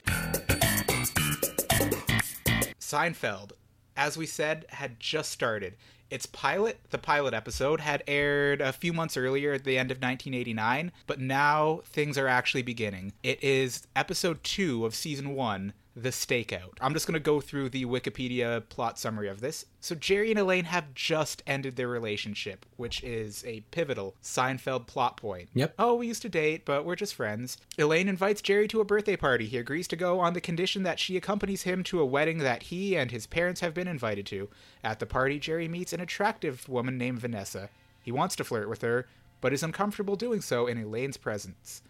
Seinfeld, 2.80 3.52
as 3.96 4.16
we 4.16 4.26
said, 4.26 4.66
had 4.70 5.00
just 5.00 5.30
started. 5.30 5.74
Its 6.10 6.26
pilot, 6.26 6.78
the 6.90 6.98
pilot 6.98 7.32
episode, 7.32 7.80
had 7.80 8.02
aired 8.06 8.60
a 8.60 8.70
few 8.70 8.92
months 8.92 9.16
earlier 9.16 9.54
at 9.54 9.64
the 9.64 9.78
end 9.78 9.90
of 9.90 9.96
1989, 9.96 10.92
but 11.06 11.18
now 11.18 11.80
things 11.86 12.18
are 12.18 12.28
actually 12.28 12.60
beginning. 12.60 13.14
It 13.22 13.42
is 13.42 13.86
episode 13.96 14.44
two 14.44 14.84
of 14.84 14.94
season 14.94 15.34
one, 15.34 15.72
The 15.94 16.08
Stakeout. 16.08 16.78
I'm 16.80 16.94
just 16.94 17.06
going 17.06 17.14
to 17.14 17.20
go 17.20 17.40
through 17.40 17.68
the 17.68 17.84
Wikipedia 17.84 18.66
plot 18.70 18.98
summary 18.98 19.28
of 19.28 19.40
this. 19.40 19.66
So, 19.80 19.94
Jerry 19.94 20.30
and 20.30 20.38
Elaine 20.38 20.64
have 20.64 20.94
just 20.94 21.42
ended 21.46 21.76
their 21.76 21.88
relationship, 21.88 22.64
which 22.76 23.04
is 23.04 23.44
a 23.44 23.60
pivotal 23.72 24.14
Seinfeld 24.22 24.86
plot 24.86 25.18
point. 25.18 25.50
Yep. 25.52 25.74
Oh, 25.78 25.96
we 25.96 26.06
used 26.06 26.22
to 26.22 26.30
date, 26.30 26.64
but 26.64 26.86
we're 26.86 26.96
just 26.96 27.14
friends. 27.14 27.58
Elaine 27.76 28.08
invites 28.08 28.40
Jerry 28.40 28.66
to 28.68 28.80
a 28.80 28.86
birthday 28.86 29.16
party. 29.16 29.44
He 29.44 29.58
agrees 29.58 29.86
to 29.88 29.96
go 29.96 30.18
on 30.18 30.32
the 30.32 30.40
condition 30.40 30.82
that 30.84 30.98
she 30.98 31.16
accompanies 31.18 31.64
him 31.64 31.82
to 31.84 32.00
a 32.00 32.06
wedding 32.06 32.38
that 32.38 32.64
he 32.64 32.96
and 32.96 33.10
his 33.10 33.26
parents 33.26 33.60
have 33.60 33.74
been 33.74 33.88
invited 33.88 34.24
to. 34.26 34.48
At 34.82 34.98
the 34.98 35.06
party, 35.06 35.38
Jerry 35.38 35.68
meets 35.68 35.92
an 35.92 36.00
attractive 36.00 36.66
woman 36.70 36.96
named 36.96 37.18
Vanessa. 37.20 37.68
He 38.02 38.10
wants 38.10 38.34
to 38.36 38.44
flirt 38.44 38.68
with 38.70 38.80
her, 38.80 39.06
but 39.42 39.52
is 39.52 39.62
uncomfortable 39.62 40.16
doing 40.16 40.40
so 40.40 40.66
in 40.66 40.78
Elaine's 40.78 41.18
presence. 41.18 41.82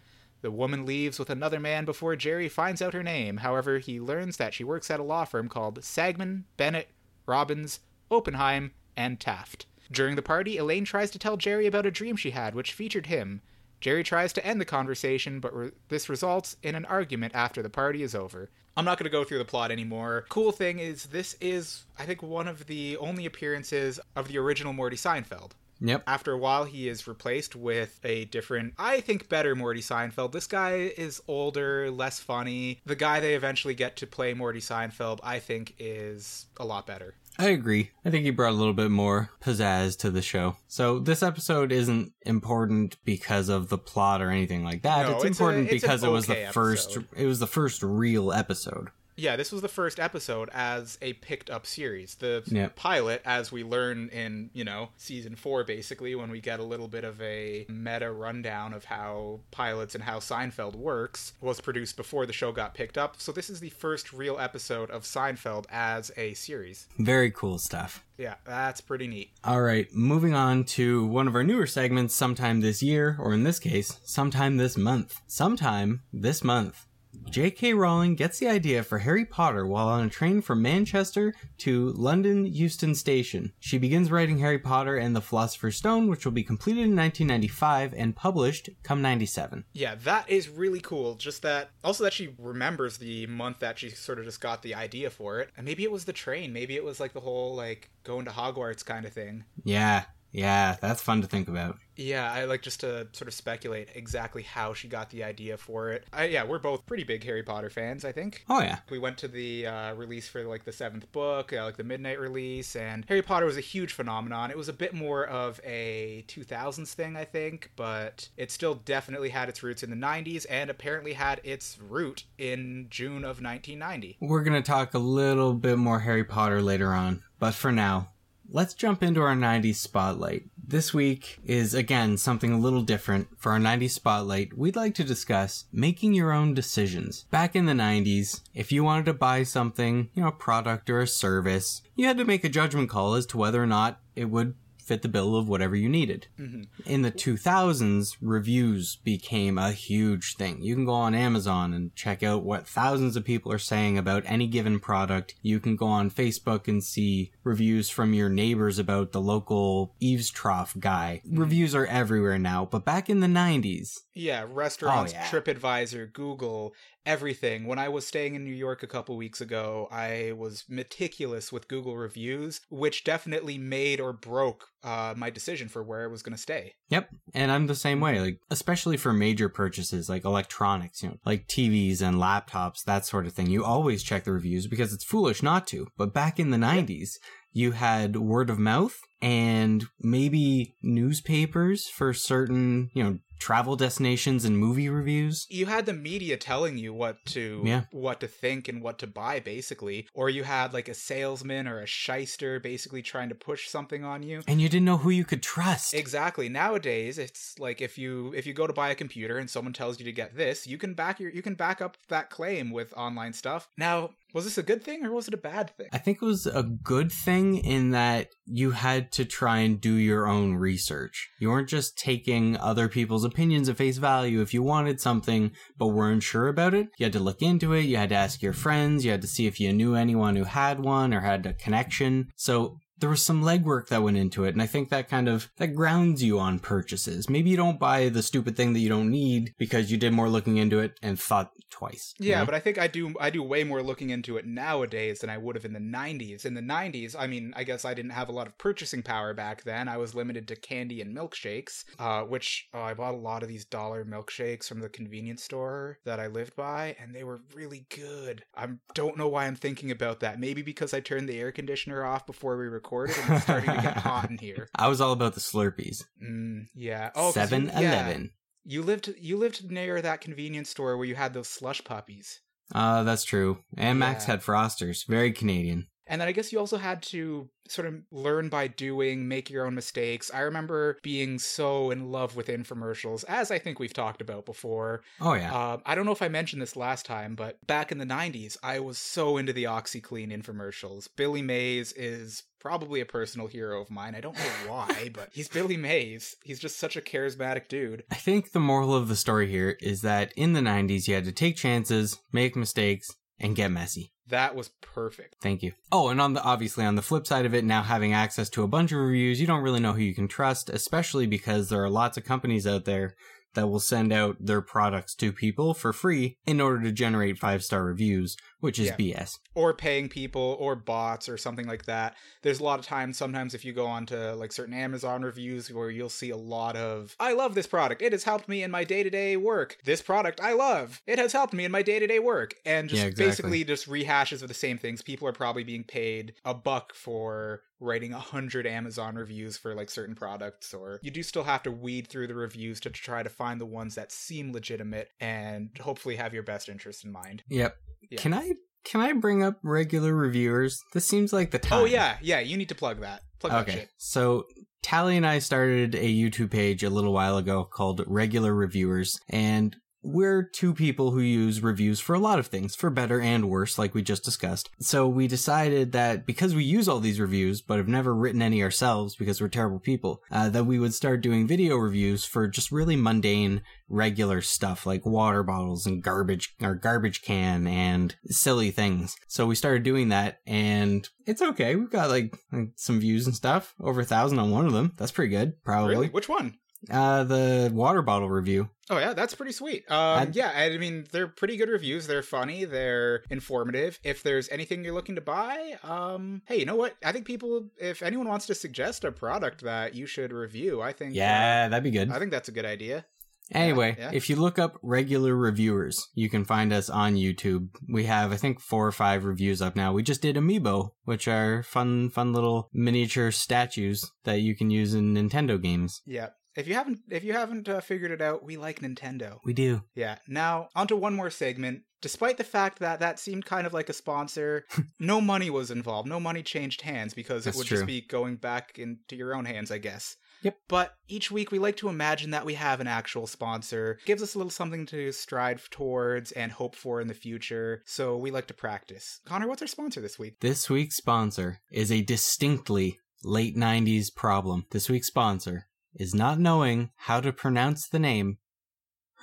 The 0.43 0.51
woman 0.51 0.85
leaves 0.85 1.19
with 1.19 1.29
another 1.29 1.57
man 1.57 1.85
before 1.85 2.17
Jerry 2.17 2.49
finds 2.49 2.81
out 2.81 2.93
her 2.93 3.01
name. 3.01 3.37
However, 3.37 3.79
he 3.79 4.01
learns 4.01 4.35
that 4.35 4.53
she 4.53 4.65
works 4.65 4.91
at 4.91 4.99
a 4.99 5.03
law 5.03 5.23
firm 5.23 5.47
called 5.47 5.79
Sagman, 5.79 6.43
Bennett, 6.57 6.89
Robbins, 7.25 7.79
Oppenheim, 8.11 8.73
and 8.97 9.21
Taft. 9.21 9.67
During 9.89 10.17
the 10.17 10.21
party, 10.21 10.57
Elaine 10.57 10.83
tries 10.83 11.11
to 11.11 11.19
tell 11.19 11.37
Jerry 11.37 11.65
about 11.65 11.85
a 11.85 11.91
dream 11.91 12.17
she 12.17 12.31
had, 12.31 12.55
which 12.55 12.73
featured 12.73 13.05
him. 13.05 13.41
Jerry 13.79 14.03
tries 14.03 14.33
to 14.33 14.45
end 14.45 14.59
the 14.59 14.65
conversation, 14.65 15.39
but 15.39 15.55
re- 15.55 15.71
this 15.87 16.09
results 16.09 16.57
in 16.61 16.75
an 16.75 16.83
argument 16.85 17.33
after 17.33 17.63
the 17.63 17.69
party 17.69 18.03
is 18.03 18.13
over. 18.13 18.49
I'm 18.75 18.83
not 18.83 18.97
going 18.97 19.05
to 19.05 19.17
go 19.17 19.23
through 19.23 19.37
the 19.37 19.45
plot 19.45 19.71
anymore. 19.71 20.25
Cool 20.27 20.51
thing 20.51 20.79
is, 20.79 21.05
this 21.05 21.37
is, 21.39 21.85
I 21.97 22.03
think, 22.03 22.21
one 22.21 22.49
of 22.49 22.65
the 22.65 22.97
only 22.97 23.25
appearances 23.25 23.97
of 24.13 24.27
the 24.27 24.39
original 24.39 24.73
Morty 24.73 24.97
Seinfeld. 24.97 25.51
Yep. 25.83 26.03
After 26.07 26.31
a 26.31 26.37
while, 26.37 26.63
he 26.63 26.87
is 26.87 27.07
replaced 27.07 27.55
with 27.55 27.99
a 28.03 28.25
different, 28.25 28.73
I 28.79 29.01
think, 29.01 29.27
better 29.27 29.53
Morty 29.53 29.81
Seinfeld. 29.81 30.31
This 30.31 30.47
guy 30.47 30.91
is 30.97 31.21
older, 31.27 31.91
less 31.91 32.19
funny. 32.19 32.81
The 32.85 32.95
guy 32.95 33.19
they 33.19 33.35
eventually 33.35 33.75
get 33.75 33.97
to 33.97 34.07
play 34.07 34.33
Morty 34.33 34.61
Seinfeld, 34.61 35.19
I 35.23 35.39
think, 35.39 35.75
is 35.77 36.45
a 36.57 36.65
lot 36.65 36.87
better. 36.87 37.15
I 37.37 37.47
agree. 37.47 37.91
I 38.05 38.11
think 38.11 38.25
he 38.25 38.31
brought 38.31 38.51
a 38.51 38.55
little 38.55 38.73
bit 38.73 38.91
more 38.91 39.29
pizzazz 39.41 39.97
to 39.99 40.11
the 40.11 40.21
show. 40.21 40.55
So 40.67 40.99
this 40.99 41.23
episode 41.23 41.71
isn't 41.71 42.13
important 42.21 42.97
because 43.03 43.49
of 43.49 43.69
the 43.69 43.77
plot 43.77 44.21
or 44.21 44.29
anything 44.29 44.63
like 44.63 44.83
that. 44.83 45.07
No, 45.07 45.15
it's, 45.15 45.25
it's 45.25 45.39
a- 45.39 45.43
important 45.43 45.69
it's 45.71 45.81
because 45.81 46.03
it 46.03 46.09
was 46.09 46.27
the 46.27 46.33
okay 46.33 46.51
first 46.51 46.97
it 47.17 47.25
was 47.25 47.39
the 47.39 47.47
first 47.47 47.81
real 47.83 48.31
episode. 48.31 48.89
Yeah, 49.15 49.35
this 49.35 49.51
was 49.51 49.61
the 49.61 49.67
first 49.67 49.99
episode 49.99 50.49
as 50.53 50.97
a 51.01 51.13
picked 51.13 51.49
up 51.49 51.65
series. 51.65 52.15
The 52.15 52.43
Yep. 52.47 52.75
pilot, 52.75 53.21
as 53.25 53.51
we 53.51 53.63
learn 53.63 54.09
in, 54.09 54.49
you 54.53 54.63
know, 54.63 54.89
season 54.97 55.35
four, 55.35 55.63
basically, 55.63 56.15
when 56.15 56.31
we 56.31 56.41
get 56.41 56.59
a 56.59 56.63
little 56.63 56.87
bit 56.87 57.03
of 57.03 57.21
a 57.21 57.65
meta 57.69 58.11
rundown 58.11 58.73
of 58.73 58.85
how 58.85 59.41
pilots 59.51 59.93
and 59.95 60.03
how 60.03 60.19
Seinfeld 60.19 60.75
works, 60.75 61.33
was 61.41 61.61
produced 61.61 61.95
before 61.95 62.25
the 62.25 62.33
show 62.33 62.51
got 62.51 62.73
picked 62.73 62.97
up. 62.97 63.15
So 63.19 63.31
this 63.31 63.49
is 63.49 63.59
the 63.59 63.69
first 63.69 64.13
real 64.13 64.39
episode 64.39 64.89
of 64.89 65.03
Seinfeld 65.03 65.65
as 65.69 66.11
a 66.17 66.33
series. 66.33 66.87
Very 66.97 67.29
cool 67.31 67.59
stuff. 67.59 68.03
Yeah, 68.17 68.35
that's 68.45 68.81
pretty 68.81 69.07
neat. 69.07 69.31
All 69.43 69.61
right, 69.61 69.87
moving 69.93 70.33
on 70.33 70.63
to 70.65 71.05
one 71.05 71.27
of 71.27 71.35
our 71.35 71.43
newer 71.43 71.65
segments 71.67 72.13
sometime 72.15 72.61
this 72.61 72.81
year, 72.83 73.15
or 73.19 73.33
in 73.33 73.43
this 73.43 73.59
case, 73.59 73.99
sometime 74.03 74.57
this 74.57 74.77
month. 74.77 75.19
Sometime 75.27 76.01
this 76.11 76.43
month. 76.43 76.85
J.K. 77.29 77.73
Rowling 77.73 78.15
gets 78.15 78.37
the 78.37 78.47
idea 78.47 78.83
for 78.83 78.99
Harry 78.99 79.25
Potter 79.25 79.65
while 79.65 79.87
on 79.87 80.05
a 80.05 80.09
train 80.09 80.41
from 80.41 80.61
Manchester 80.61 81.33
to 81.59 81.89
London 81.93 82.45
Euston 82.45 82.93
Station. 82.93 83.53
She 83.59 83.77
begins 83.79 84.11
writing 84.11 84.37
Harry 84.37 84.59
Potter 84.59 84.97
and 84.97 85.15
the 85.15 85.21
Philosopher's 85.21 85.77
Stone, 85.77 86.09
which 86.09 86.25
will 86.25 86.31
be 86.31 86.43
completed 86.43 86.81
in 86.81 86.95
1995 86.95 87.93
and 87.95 88.15
published 88.15 88.69
come 88.83 89.01
97. 89.01 89.65
Yeah, 89.73 89.95
that 90.03 90.29
is 90.29 90.47
really 90.47 90.79
cool. 90.79 91.15
Just 91.15 91.41
that, 91.41 91.71
also 91.83 92.03
that 92.03 92.13
she 92.13 92.35
remembers 92.37 92.97
the 92.97 93.25
month 93.25 93.59
that 93.59 93.79
she 93.79 93.89
sort 93.89 94.19
of 94.19 94.25
just 94.25 94.41
got 94.41 94.61
the 94.61 94.75
idea 94.75 95.09
for 95.09 95.39
it. 95.39 95.49
And 95.57 95.65
maybe 95.65 95.83
it 95.83 95.91
was 95.91 96.05
the 96.05 96.13
train. 96.13 96.53
Maybe 96.53 96.75
it 96.75 96.83
was 96.83 96.99
like 96.99 97.13
the 97.13 97.21
whole, 97.21 97.55
like, 97.55 97.89
going 98.03 98.25
to 98.25 98.31
Hogwarts 98.31 98.85
kind 98.85 99.05
of 99.05 99.13
thing. 99.13 99.45
Yeah, 99.63 100.03
yeah, 100.33 100.77
that's 100.81 101.01
fun 101.01 101.21
to 101.21 101.27
think 101.27 101.47
about. 101.47 101.77
Yeah, 101.95 102.31
I 102.33 102.45
like 102.45 102.63
just 102.63 102.79
to 102.79 103.07
sort 103.11 103.27
of 103.27 103.35
speculate 103.35 103.89
exactly 103.93 104.41
how 104.41 104.73
she 104.73 104.87
got 104.87 105.11
the 105.11 105.23
idea 105.23 105.57
for 105.57 105.91
it. 105.91 106.07
I, 106.11 106.25
yeah, 106.25 106.43
we're 106.43 106.57
both 106.57 106.87
pretty 106.87 107.03
big 107.03 107.23
Harry 107.23 107.43
Potter 107.43 107.69
fans, 107.69 108.03
I 108.03 108.11
think. 108.11 108.43
Oh, 108.49 108.59
yeah. 108.59 108.79
We 108.89 108.97
went 108.97 109.19
to 109.19 109.27
the 109.27 109.67
uh, 109.67 109.93
release 109.93 110.27
for 110.27 110.43
like 110.43 110.65
the 110.65 110.71
seventh 110.71 111.11
book, 111.11 111.53
uh, 111.53 111.63
like 111.63 111.77
the 111.77 111.83
midnight 111.83 112.19
release, 112.19 112.75
and 112.75 113.05
Harry 113.07 113.21
Potter 113.21 113.45
was 113.45 113.57
a 113.57 113.61
huge 113.61 113.93
phenomenon. 113.93 114.49
It 114.49 114.57
was 114.57 114.69
a 114.69 114.73
bit 114.73 114.95
more 114.95 115.23
of 115.27 115.61
a 115.63 116.25
2000s 116.27 116.93
thing, 116.93 117.15
I 117.15 117.25
think, 117.25 117.69
but 117.75 118.27
it 118.35 118.49
still 118.49 118.73
definitely 118.73 119.29
had 119.29 119.49
its 119.49 119.61
roots 119.61 119.83
in 119.83 119.91
the 119.91 119.95
90s 119.95 120.47
and 120.49 120.71
apparently 120.71 121.13
had 121.13 121.41
its 121.43 121.77
root 121.79 122.23
in 122.39 122.87
June 122.89 123.23
of 123.23 123.39
1990. 123.39 124.17
We're 124.19 124.43
going 124.43 124.61
to 124.61 124.65
talk 124.65 124.95
a 124.95 124.99
little 124.99 125.53
bit 125.53 125.77
more 125.77 125.99
Harry 125.99 126.23
Potter 126.23 126.59
later 126.59 126.91
on, 126.91 127.21
but 127.37 127.53
for 127.53 127.71
now, 127.71 128.09
let's 128.53 128.75
jump 128.75 129.01
into 129.01 129.19
our 129.19 129.35
90s 129.35 129.75
spotlight. 129.75 130.43
This 130.65 130.93
week 130.93 131.39
is 131.43 131.73
again 131.73 132.17
something 132.17 132.53
a 132.53 132.59
little 132.59 132.83
different. 132.83 133.27
For 133.37 133.51
our 133.51 133.59
90s 133.59 133.91
spotlight, 133.91 134.55
we'd 134.55 134.75
like 134.75 134.93
to 134.95 135.03
discuss 135.03 135.65
making 135.73 136.13
your 136.13 136.31
own 136.31 136.53
decisions. 136.53 137.23
Back 137.31 137.55
in 137.55 137.65
the 137.65 137.73
90s, 137.73 138.41
if 138.53 138.71
you 138.71 138.83
wanted 138.83 139.05
to 139.07 139.13
buy 139.13 139.41
something, 139.41 140.09
you 140.13 140.21
know, 140.21 140.29
a 140.29 140.31
product 140.31 140.89
or 140.89 141.01
a 141.01 141.07
service, 141.07 141.81
you 141.95 142.05
had 142.05 142.17
to 142.19 142.25
make 142.25 142.43
a 142.43 142.49
judgment 142.49 142.89
call 142.89 143.15
as 143.15 143.25
to 143.27 143.37
whether 143.37 143.61
or 143.61 143.67
not 143.67 143.99
it 144.15 144.25
would 144.25 144.53
fit 144.83 145.01
the 145.01 145.07
bill 145.09 145.35
of 145.35 145.47
whatever 145.47 145.75
you 145.75 145.89
needed. 145.89 146.27
Mm-hmm. 146.39 146.63
In 146.85 147.01
the 147.01 147.11
2000s, 147.11 148.17
reviews 148.21 148.97
became 148.97 149.57
a 149.57 149.71
huge 149.71 150.35
thing. 150.35 150.61
You 150.61 150.75
can 150.75 150.85
go 150.85 150.93
on 150.93 151.15
Amazon 151.15 151.73
and 151.73 151.95
check 151.95 152.23
out 152.23 152.43
what 152.43 152.67
thousands 152.67 153.15
of 153.15 153.23
people 153.23 153.51
are 153.51 153.57
saying 153.57 153.97
about 153.97 154.23
any 154.25 154.47
given 154.47 154.79
product. 154.79 155.35
You 155.41 155.59
can 155.59 155.75
go 155.75 155.87
on 155.87 156.09
Facebook 156.11 156.67
and 156.67 156.83
see 156.83 157.31
reviews 157.43 157.89
from 157.89 158.13
your 158.13 158.29
neighbors 158.29 158.79
about 158.79 159.11
the 159.11 159.21
local 159.21 159.93
eaves 159.99 160.29
trough 160.29 160.75
guy. 160.79 161.21
Mm-hmm. 161.25 161.39
Reviews 161.39 161.75
are 161.75 161.85
everywhere 161.85 162.39
now, 162.39 162.65
but 162.65 162.85
back 162.85 163.09
in 163.09 163.19
the 163.19 163.27
90s, 163.27 164.01
Yeah, 164.13 164.45
restaurants, 164.49 165.13
Oh, 165.13 165.15
yeah. 165.17 165.27
TripAdvisor, 165.29 166.13
Google, 166.13 166.73
everything. 167.05 167.65
When 167.65 167.79
I 167.79 167.89
was 167.89 168.07
staying 168.07 168.35
in 168.35 168.43
New 168.43 168.53
York 168.53 168.83
a 168.83 168.87
couple 168.87 169.15
weeks 169.17 169.41
ago, 169.41 169.87
I 169.91 170.33
was 170.35 170.65
meticulous 170.69 171.51
with 171.51 171.67
Google 171.67 171.97
reviews, 171.97 172.61
which 172.69 173.03
definitely 173.03 173.57
made 173.57 173.99
or 173.99 174.13
broke 174.13 174.67
uh, 174.83 175.13
my 175.15 175.29
decision 175.29 175.69
for 175.69 175.83
where 175.83 176.03
I 176.03 176.07
was 176.07 176.21
going 176.21 176.35
to 176.35 176.41
stay. 176.41 176.73
Yep, 176.89 177.09
and 177.33 177.51
I'm 177.51 177.67
the 177.67 177.75
same 177.75 177.99
way. 177.99 178.19
Like, 178.19 178.39
especially 178.49 178.97
for 178.97 179.13
major 179.13 179.49
purchases 179.49 180.09
like 180.09 180.25
electronics, 180.25 181.01
you 181.03 181.09
know, 181.09 181.17
like 181.25 181.47
TVs 181.47 182.01
and 182.01 182.17
laptops, 182.17 182.83
that 182.85 183.05
sort 183.05 183.25
of 183.25 183.33
thing. 183.33 183.49
You 183.49 183.63
always 183.63 184.03
check 184.03 184.23
the 184.23 184.31
reviews 184.31 184.67
because 184.67 184.93
it's 184.93 185.03
foolish 185.03 185.41
not 185.41 185.67
to. 185.67 185.87
But 185.97 186.13
back 186.13 186.39
in 186.39 186.51
the 186.51 186.57
90s, 186.57 187.17
you 187.51 187.71
had 187.71 188.15
word 188.17 188.49
of 188.49 188.59
mouth 188.59 188.99
and 189.23 189.85
maybe 190.01 190.75
newspapers 190.83 191.87
for 191.87 192.13
certain, 192.13 192.89
you 192.93 193.03
know, 193.03 193.19
travel 193.39 193.75
destinations 193.75 194.45
and 194.45 194.57
movie 194.57 194.87
reviews. 194.87 195.45
You 195.49 195.65
had 195.65 195.85
the 195.85 195.93
media 195.93 196.37
telling 196.37 196.77
you 196.77 196.93
what 196.93 197.17
to 197.27 197.61
Yeah. 197.65 197.83
what 197.91 198.21
to 198.21 198.27
think 198.27 198.69
and 198.69 198.81
what 198.81 198.99
to 198.99 199.07
buy 199.07 199.41
basically, 199.41 200.07
or 200.13 200.29
you 200.29 200.43
had 200.45 200.73
like 200.73 200.87
a 200.87 200.93
salesman 200.93 201.67
or 201.67 201.79
a 201.81 201.85
shyster 201.85 202.61
basically 202.61 203.01
trying 203.01 203.27
to 203.29 203.35
push 203.35 203.67
something 203.67 204.03
on 204.05 204.23
you. 204.23 204.43
And 204.47 204.61
you 204.61 204.69
didn't 204.69 204.85
know 204.85 204.97
who 204.97 205.09
you 205.09 205.25
could 205.25 205.43
trust. 205.43 205.93
Exactly. 205.93 206.47
Nowadays, 206.47 207.17
it's 207.17 207.55
like 207.59 207.81
if 207.81 207.97
you 207.97 208.33
if 208.33 208.45
you 208.45 208.53
go 208.53 208.65
to 208.67 208.71
buy 208.73 208.89
a 208.91 208.95
computer 208.95 209.37
and 209.37 209.49
someone 209.49 209.73
tells 209.73 209.99
you 209.99 210.05
to 210.05 210.13
get 210.13 210.37
this, 210.37 210.65
you 210.65 210.77
can 210.77 210.93
back 210.93 211.19
your 211.19 211.29
you 211.31 211.41
can 211.41 211.55
back 211.55 211.81
up 211.81 211.97
that 212.07 212.29
claim 212.29 212.71
with 212.71 212.93
online 212.95 213.33
stuff. 213.33 213.67
Now, 213.77 214.11
was 214.33 214.45
this 214.45 214.57
a 214.57 214.63
good 214.63 214.83
thing 214.83 215.05
or 215.05 215.11
was 215.11 215.27
it 215.27 215.33
a 215.33 215.37
bad 215.37 215.75
thing? 215.75 215.87
I 215.91 215.97
think 215.97 216.21
it 216.21 216.25
was 216.25 216.47
a 216.47 216.63
good 216.63 217.11
thing 217.11 217.57
in 217.57 217.91
that 217.91 218.29
you 218.45 218.71
had 218.71 219.11
to 219.13 219.25
try 219.25 219.59
and 219.59 219.79
do 219.79 219.93
your 219.93 220.27
own 220.27 220.55
research. 220.55 221.29
You 221.39 221.49
weren't 221.49 221.69
just 221.69 221.97
taking 221.97 222.57
other 222.57 222.87
people's 222.87 223.23
opinions 223.23 223.69
at 223.69 223.77
face 223.77 223.97
value. 223.97 224.41
If 224.41 224.53
you 224.53 224.61
wanted 224.61 224.99
something 224.99 225.51
but 225.77 225.87
weren't 225.87 226.23
sure 226.23 226.47
about 226.47 226.73
it, 226.73 226.87
you 226.97 227.05
had 227.05 227.13
to 227.13 227.19
look 227.19 227.41
into 227.41 227.73
it. 227.73 227.81
You 227.81 227.97
had 227.97 228.09
to 228.09 228.15
ask 228.15 228.41
your 228.41 228.53
friends. 228.53 229.05
You 229.05 229.11
had 229.11 229.21
to 229.21 229.27
see 229.27 229.47
if 229.47 229.59
you 229.59 229.71
knew 229.71 229.95
anyone 229.95 230.35
who 230.35 230.43
had 230.43 230.79
one 230.79 231.13
or 231.13 231.21
had 231.21 231.45
a 231.45 231.53
connection. 231.53 232.31
So 232.35 232.79
there 233.03 233.09
was 233.09 233.21
some 233.21 233.43
legwork 233.43 233.89
that 233.89 234.01
went 234.01 234.15
into 234.15 234.45
it 234.45 234.53
and 234.53 234.61
i 234.61 234.65
think 234.65 234.87
that 234.87 235.09
kind 235.09 235.27
of 235.27 235.51
that 235.57 235.75
grounds 235.75 236.23
you 236.23 236.39
on 236.39 236.57
purchases 236.57 237.29
maybe 237.29 237.49
you 237.49 237.57
don't 237.57 237.77
buy 237.77 238.07
the 238.07 238.23
stupid 238.23 238.55
thing 238.55 238.71
that 238.71 238.79
you 238.79 238.87
don't 238.87 239.11
need 239.11 239.53
because 239.57 239.91
you 239.91 239.97
did 239.97 240.13
more 240.13 240.29
looking 240.29 240.55
into 240.55 240.79
it 240.79 240.97
and 241.01 241.19
thought 241.19 241.51
twice 241.73 242.13
Yeah, 242.19 242.39
know? 242.39 242.45
but 242.45 242.53
I 242.53 242.59
think 242.59 242.77
I 242.77 242.87
do 242.87 243.13
I 243.19 243.29
do 243.29 243.41
way 243.41 243.63
more 243.63 243.81
looking 243.81 244.11
into 244.11 244.37
it 244.37 244.45
nowadays 244.45 245.19
than 245.19 245.29
I 245.29 245.37
would 245.37 245.55
have 245.55 245.65
in 245.65 245.73
the 245.73 245.79
90s. 245.79 246.45
In 246.45 246.53
the 246.53 246.61
90s, 246.61 247.15
I 247.17 247.25
mean, 247.25 247.51
I 247.55 247.63
guess 247.63 247.83
I 247.83 247.95
didn't 247.95 248.11
have 248.11 248.29
a 248.29 248.31
lot 248.31 248.45
of 248.47 248.57
purchasing 248.59 249.01
power 249.01 249.33
back 249.33 249.63
then. 249.63 249.89
I 249.89 249.97
was 249.97 250.13
limited 250.13 250.47
to 250.47 250.55
candy 250.55 251.01
and 251.01 251.17
milkshakes, 251.17 251.83
uh, 251.97 252.21
which 252.21 252.69
uh, 252.75 252.81
I 252.81 252.93
bought 252.93 253.15
a 253.15 253.17
lot 253.17 253.41
of 253.41 253.49
these 253.49 253.65
dollar 253.65 254.05
milkshakes 254.05 254.67
from 254.67 254.81
the 254.81 254.89
convenience 254.89 255.43
store 255.43 255.97
that 256.05 256.19
I 256.19 256.27
lived 256.27 256.55
by, 256.55 256.95
and 257.01 257.13
they 257.13 257.23
were 257.23 257.41
really 257.55 257.87
good. 257.89 258.43
I 258.55 258.67
don't 258.93 259.17
know 259.17 259.27
why 259.27 259.47
I'm 259.47 259.55
thinking 259.55 259.89
about 259.89 260.19
that. 260.19 260.39
Maybe 260.39 260.61
because 260.61 260.93
I 260.93 260.99
turned 260.99 261.27
the 261.27 261.39
air 261.39 261.51
conditioner 261.51 262.05
off 262.05 262.27
before 262.27 262.55
we 262.55 262.65
recorded 262.65 262.83
and 263.01 263.33
it's 263.35 263.43
starting 263.43 263.73
to 263.75 263.81
get 263.81 263.97
hot 263.97 264.29
in 264.29 264.37
here. 264.37 264.67
i 264.75 264.87
was 264.87 265.01
all 265.01 265.11
about 265.11 265.33
the 265.33 265.39
slurpees 265.41 266.03
Mm, 266.23 266.67
yeah. 266.75 267.09
Oh, 267.15 267.27
you- 267.27 267.33
7-eleven 267.33 268.21
yeah. 268.23 268.27
You 268.65 268.81
lived 268.81 269.13
you 269.19 269.35
lived 269.37 269.69
near 269.69 270.01
that 270.01 270.21
convenience 270.21 270.69
store 270.69 270.95
where 270.97 271.05
you 271.05 271.15
had 271.15 271.33
those 271.33 271.49
slush 271.49 271.83
puppies. 271.83 272.39
Uh, 272.73 273.03
that's 273.03 273.25
true. 273.25 273.57
And 273.77 273.99
Mac's 273.99 274.23
had 274.23 274.41
Frosters. 274.41 275.05
Very 275.05 275.33
Canadian. 275.33 275.87
And 276.07 276.19
then 276.19 276.27
I 276.27 276.31
guess 276.31 276.51
you 276.51 276.59
also 276.59 276.77
had 276.77 277.01
to 277.03 277.49
sort 277.67 277.87
of 277.87 277.95
learn 278.11 278.49
by 278.49 278.67
doing, 278.67 279.27
make 279.27 279.49
your 279.49 279.65
own 279.65 279.75
mistakes. 279.75 280.29
I 280.33 280.41
remember 280.41 280.97
being 281.01 281.39
so 281.39 281.91
in 281.91 282.11
love 282.11 282.35
with 282.35 282.47
infomercials, 282.47 283.23
as 283.27 283.51
I 283.51 283.59
think 283.59 283.79
we've 283.79 283.93
talked 283.93 284.21
about 284.21 284.45
before. 284.45 285.01
Oh 285.21 285.33
yeah. 285.33 285.55
Uh, 285.55 285.77
I 285.85 285.95
don't 285.95 286.05
know 286.05 286.11
if 286.11 286.21
I 286.21 286.27
mentioned 286.27 286.61
this 286.61 286.75
last 286.75 287.05
time, 287.05 287.35
but 287.35 287.65
back 287.65 287.91
in 287.91 287.99
the 287.99 288.05
90s, 288.05 288.57
I 288.61 288.79
was 288.79 288.97
so 288.97 289.37
into 289.37 289.53
the 289.53 289.63
OxiClean 289.63 290.31
infomercials. 290.31 291.07
Billy 291.15 291.41
Mays 291.41 291.93
is 291.93 292.43
probably 292.59 293.01
a 293.01 293.05
personal 293.05 293.47
hero 293.47 293.81
of 293.81 293.91
mine. 293.91 294.15
I 294.15 294.21
don't 294.21 294.37
know 294.37 294.43
why, 294.67 295.09
but 295.13 295.29
he's 295.31 295.49
Billy 295.49 295.77
Mays. 295.77 296.35
He's 296.43 296.59
just 296.59 296.79
such 296.79 296.95
a 296.95 297.01
charismatic 297.01 297.67
dude. 297.67 298.03
I 298.11 298.15
think 298.15 298.51
the 298.51 298.59
moral 298.59 298.95
of 298.95 299.07
the 299.07 299.15
story 299.15 299.49
here 299.49 299.77
is 299.81 300.01
that 300.01 300.33
in 300.35 300.53
the 300.53 300.61
90s 300.61 301.07
you 301.07 301.15
had 301.15 301.25
to 301.25 301.31
take 301.31 301.55
chances, 301.55 302.19
make 302.31 302.55
mistakes, 302.55 303.09
and 303.39 303.55
get 303.55 303.71
messy. 303.71 304.12
That 304.27 304.55
was 304.55 304.69
perfect. 304.81 305.35
Thank 305.41 305.63
you. 305.63 305.73
Oh, 305.91 306.09
and 306.09 306.21
on 306.21 306.33
the 306.33 306.41
obviously 306.43 306.85
on 306.85 306.95
the 306.95 307.01
flip 307.01 307.27
side 307.27 307.45
of 307.45 307.53
it, 307.53 307.65
now 307.65 307.83
having 307.83 308.13
access 308.13 308.49
to 308.51 308.63
a 308.63 308.67
bunch 308.67 308.91
of 308.91 308.99
reviews, 308.99 309.41
you 309.41 309.47
don't 309.47 309.63
really 309.63 309.81
know 309.81 309.93
who 309.93 310.01
you 310.01 310.15
can 310.15 310.27
trust, 310.27 310.69
especially 310.69 311.27
because 311.27 311.69
there 311.69 311.83
are 311.83 311.89
lots 311.89 312.17
of 312.17 312.23
companies 312.23 312.65
out 312.65 312.85
there 312.85 313.15
that 313.53 313.67
will 313.67 313.79
send 313.79 314.11
out 314.11 314.37
their 314.39 314.61
products 314.61 315.13
to 315.15 315.31
people 315.31 315.73
for 315.73 315.93
free 315.93 316.37
in 316.45 316.59
order 316.61 316.81
to 316.83 316.91
generate 316.91 317.37
five 317.37 317.63
star 317.63 317.83
reviews, 317.83 318.35
which 318.59 318.79
is 318.79 318.87
Yeah. 318.87 318.95
BS. 318.97 319.39
or 319.55 319.73
paying 319.73 320.09
people 320.09 320.57
or 320.59 320.75
bots 320.75 321.29
or 321.29 321.37
something 321.37 321.67
like 321.67 321.85
that. 321.85 322.15
There's 322.41 322.59
a 322.59 322.63
lot 322.63 322.79
of 322.79 322.85
times 322.85 323.17
sometimes 323.17 323.53
if 323.53 323.63
you 323.63 323.71
go 323.73 323.85
on 323.85 324.05
to 324.07 324.33
like 324.35 324.51
certain 324.51 324.73
Amazon 324.73 325.21
reviews 325.21 325.71
where 325.71 325.89
you'll 325.91 326.09
see 326.09 326.31
a 326.31 326.37
lot 326.37 326.75
of 326.75 327.15
I 327.19 327.33
love 327.33 327.53
this 327.53 327.67
product. 327.67 328.01
It 328.01 328.11
has 328.13 328.23
helped 328.23 328.47
me 328.49 328.63
in 328.63 328.71
my 328.71 328.83
day-to-day 328.83 329.37
work. 329.37 329.77
This 329.85 330.01
product 330.01 330.41
I 330.41 330.53
love. 330.53 331.01
It 331.05 331.19
has 331.19 331.33
helped 331.33 331.53
me 331.53 331.65
in 331.65 331.71
my 331.71 331.83
day-to-day 331.83 332.19
work. 332.19 332.55
And 332.65 332.89
just 332.89 333.01
Yeah, 333.01 333.07
exactly. 333.09 333.29
basically 333.29 333.63
just 333.63 333.87
rehashes 333.87 334.41
of 334.41 334.47
the 334.47 334.53
same 334.53 334.77
things. 334.77 335.01
People 335.01 335.27
are 335.27 335.33
probably 335.33 335.63
being 335.63 335.83
paid 335.83 336.33
a 336.43 336.53
buck 336.53 336.93
for 336.95 337.61
writing 337.83 338.13
a 338.13 338.19
hundred 338.19 338.65
Amazon 338.65 339.15
reviews 339.15 339.57
for 339.57 339.75
like 339.75 339.89
certain 339.89 340.15
products 340.15 340.73
or 340.73 340.99
you 341.03 341.11
do 341.11 341.21
still 341.21 341.43
have 341.43 341.63
to 341.63 341.71
weed 341.71 342.07
through 342.07 342.27
the 342.27 342.35
reviews 342.35 342.79
to 342.81 342.89
try 342.89 343.21
to 343.21 343.29
find 343.29 343.59
the 343.59 343.65
ones 343.65 343.95
that 343.95 344.11
seem 344.11 344.51
legitimate 344.51 345.09
and 345.19 345.69
hopefully 345.79 346.15
have 346.15 346.33
your 346.33 346.43
best 346.43 346.69
interest 346.69 347.03
in 347.03 347.11
mind. 347.11 347.43
Yep. 347.49 347.75
Yeah. 348.09 348.19
Can 348.19 348.33
I 348.33 348.53
can 348.85 349.01
I 349.01 349.13
bring 349.13 349.43
up 349.43 349.59
regular 349.63 350.13
reviewers? 350.13 350.81
This 350.93 351.07
seems 351.07 351.31
like 351.31 351.51
the 351.51 351.57
oh, 351.57 351.67
time. 351.67 351.81
Oh 351.81 351.85
yeah, 351.85 352.17
yeah. 352.21 352.39
You 352.39 352.57
need 352.57 352.69
to 352.69 352.75
plug 352.75 353.01
that. 353.01 353.21
Plug 353.39 353.51
that 353.51 353.61
Okay. 353.61 353.79
shit. 353.79 353.89
So 353.97 354.45
Tally 354.81 355.15
and 355.15 355.25
I 355.25 355.39
started 355.39 355.95
a 355.95 356.13
YouTube 356.13 356.51
page 356.51 356.83
a 356.83 356.89
little 356.89 357.13
while 357.13 357.37
ago 357.37 357.63
called 357.63 358.03
Regular 358.05 358.53
Reviewers, 358.53 359.17
and 359.29 359.75
we're 360.03 360.43
two 360.43 360.73
people 360.73 361.11
who 361.11 361.21
use 361.21 361.63
reviews 361.63 361.99
for 361.99 362.13
a 362.13 362.19
lot 362.19 362.39
of 362.39 362.47
things, 362.47 362.75
for 362.75 362.89
better 362.89 363.19
and 363.21 363.49
worse, 363.49 363.77
like 363.77 363.93
we 363.93 364.01
just 364.01 364.23
discussed. 364.23 364.69
So 364.79 365.07
we 365.07 365.27
decided 365.27 365.93
that 365.93 366.25
because 366.25 366.53
we 366.53 366.63
use 366.63 366.87
all 366.87 366.99
these 366.99 367.19
reviews, 367.19 367.61
but 367.61 367.77
have 367.77 367.87
never 367.87 368.13
written 368.13 368.41
any 368.41 368.61
ourselves 368.61 369.15
because 369.15 369.41
we're 369.41 369.47
terrible 369.47 369.79
people, 369.79 370.21
uh, 370.31 370.49
that 370.49 370.65
we 370.65 370.79
would 370.79 370.93
start 370.93 371.21
doing 371.21 371.47
video 371.47 371.77
reviews 371.77 372.25
for 372.25 372.47
just 372.47 372.71
really 372.71 372.95
mundane, 372.95 373.61
regular 373.87 374.41
stuff 374.41 374.85
like 374.85 375.05
water 375.05 375.43
bottles 375.43 375.85
and 375.85 376.03
garbage 376.03 376.53
or 376.61 376.75
garbage 376.75 377.21
can 377.21 377.65
and 377.67 378.15
silly 378.25 378.71
things. 378.71 379.15
So 379.27 379.45
we 379.45 379.55
started 379.55 379.83
doing 379.83 380.09
that, 380.09 380.39
and 380.45 381.07
it's 381.25 381.41
okay. 381.41 381.75
We've 381.75 381.89
got 381.91 382.09
like, 382.09 382.35
like 382.51 382.69
some 382.75 382.99
views 382.99 383.25
and 383.25 383.35
stuff, 383.35 383.73
over 383.79 384.01
a 384.01 384.05
thousand 384.05 384.39
on 384.39 384.51
one 384.51 384.65
of 384.65 384.73
them. 384.73 384.93
That's 384.97 385.11
pretty 385.11 385.29
good, 385.29 385.63
probably. 385.63 385.95
Really? 385.95 386.09
Which 386.09 386.27
one? 386.27 386.57
Uh, 386.89 387.23
the 387.23 387.71
water 387.73 388.01
bottle 388.01 388.29
review. 388.29 388.69
Oh 388.89 388.97
yeah, 388.99 389.13
that's 389.13 389.33
pretty 389.33 389.53
sweet. 389.53 389.89
Um, 389.89 390.31
yeah, 390.33 390.51
I 390.53 390.77
mean 390.77 391.05
they're 391.11 391.27
pretty 391.27 391.55
good 391.55 391.69
reviews. 391.69 392.05
They're 392.07 392.21
funny. 392.23 392.65
They're 392.65 393.23
informative. 393.29 393.99
If 394.03 394.23
there's 394.23 394.49
anything 394.49 394.83
you're 394.83 394.93
looking 394.93 395.15
to 395.15 395.21
buy, 395.21 395.77
um, 395.83 396.41
hey, 396.45 396.57
you 396.57 396.65
know 396.65 396.75
what? 396.75 396.95
I 397.03 397.11
think 397.13 397.25
people, 397.25 397.69
if 397.77 398.03
anyone 398.03 398.27
wants 398.27 398.45
to 398.47 398.55
suggest 398.55 399.05
a 399.05 399.11
product 399.11 399.61
that 399.61 399.95
you 399.95 400.05
should 400.05 400.33
review, 400.33 400.81
I 400.81 400.91
think, 400.91 401.15
Yeah, 401.15 401.69
that'd 401.69 401.83
be 401.83 401.91
good. 401.91 402.11
uh, 402.11 402.15
I 402.15 402.19
think 402.19 402.31
that's 402.31 402.49
a 402.49 402.53
good 402.53 402.65
idea. 402.65 403.05
Anyway, 403.51 403.95
yeah. 403.99 404.09
if 404.13 404.29
you 404.29 404.35
look 404.37 404.57
up 404.57 404.79
regular 404.81 405.35
reviewers, 405.35 406.07
you 406.15 406.29
can 406.29 406.45
find 406.45 406.71
us 406.71 406.89
on 406.89 407.15
YouTube. 407.15 407.67
We 407.89 408.05
have, 408.05 408.31
I 408.31 408.37
think, 408.37 408.59
four 408.61 408.87
or 408.87 408.91
five 408.91 409.25
reviews 409.25 409.61
up 409.61 409.75
now. 409.75 409.91
We 409.93 410.01
just 410.01 410.21
did 410.21 410.37
Amiibo, 410.37 410.91
which 411.03 411.27
are 411.27 411.61
fun, 411.63 412.09
fun 412.09 412.33
little 412.33 412.69
miniature 412.73 413.31
statues 413.31 414.09
that 414.23 414.39
you 414.39 414.55
can 414.55 414.69
use 414.69 414.93
in 414.93 415.13
Nintendo 415.13 415.61
games. 415.61 416.01
Yeah. 416.05 416.29
If 416.55 416.67
you 416.67 416.75
haven't, 416.75 416.99
if 417.09 417.23
you 417.23 417.33
haven't 417.33 417.67
uh, 417.67 417.81
figured 417.81 418.11
it 418.11 418.21
out, 418.21 418.43
we 418.43 418.57
like 418.57 418.79
Nintendo. 418.79 419.39
We 419.43 419.53
do. 419.53 419.81
Yeah. 419.95 420.17
Now, 420.27 420.69
onto 420.75 420.95
one 420.95 421.15
more 421.15 421.29
segment. 421.29 421.81
Despite 422.01 422.37
the 422.37 422.43
fact 422.43 422.79
that 422.79 422.99
that 422.99 423.17
seemed 423.17 423.45
kind 423.45 423.65
of 423.65 423.73
like 423.73 423.87
a 423.87 423.93
sponsor, 423.93 424.65
no 424.99 425.21
money 425.21 425.49
was 425.49 425.71
involved. 425.71 426.07
No 426.07 426.19
money 426.19 426.43
changed 426.43 426.81
hands 426.81 427.13
because 427.13 427.45
That's 427.45 427.55
it 427.55 427.57
would 427.57 427.67
true. 427.67 427.77
just 427.77 427.87
be 427.87 428.01
going 428.01 428.35
back 428.35 428.77
into 428.77 429.15
your 429.15 429.33
own 429.33 429.45
hands, 429.45 429.71
I 429.71 429.77
guess. 429.77 430.17
Yep. 430.43 430.57
But 430.67 430.93
each 431.07 431.31
week 431.31 431.51
we 431.51 431.59
like 431.59 431.77
to 431.77 431.87
imagine 431.87 432.31
that 432.31 432.45
we 432.45 432.55
have 432.55 432.81
an 432.81 432.87
actual 432.87 433.25
sponsor. 433.27 433.99
Gives 434.05 434.21
us 434.21 434.35
a 434.35 434.37
little 434.37 434.51
something 434.51 434.85
to 434.87 435.13
strive 435.13 435.69
towards 435.69 436.33
and 436.33 436.51
hope 436.51 436.75
for 436.75 436.99
in 436.99 437.07
the 437.07 437.13
future. 437.13 437.81
So 437.85 438.17
we 438.17 438.29
like 438.31 438.47
to 438.47 438.53
practice. 438.53 439.21
Connor, 439.25 439.47
what's 439.47 439.61
our 439.61 439.67
sponsor 439.69 440.01
this 440.01 440.19
week? 440.19 440.41
This 440.41 440.69
week's 440.69 440.97
sponsor 440.97 441.61
is 441.71 441.89
a 441.91 442.01
distinctly 442.01 442.99
late 443.23 443.55
90s 443.55 444.13
problem. 444.13 444.65
This 444.71 444.89
week's 444.89 445.07
sponsor 445.07 445.67
is 445.95 446.13
not 446.13 446.39
knowing 446.39 446.91
how 446.95 447.19
to 447.21 447.31
pronounce 447.33 447.87
the 447.87 447.99
name 447.99 448.37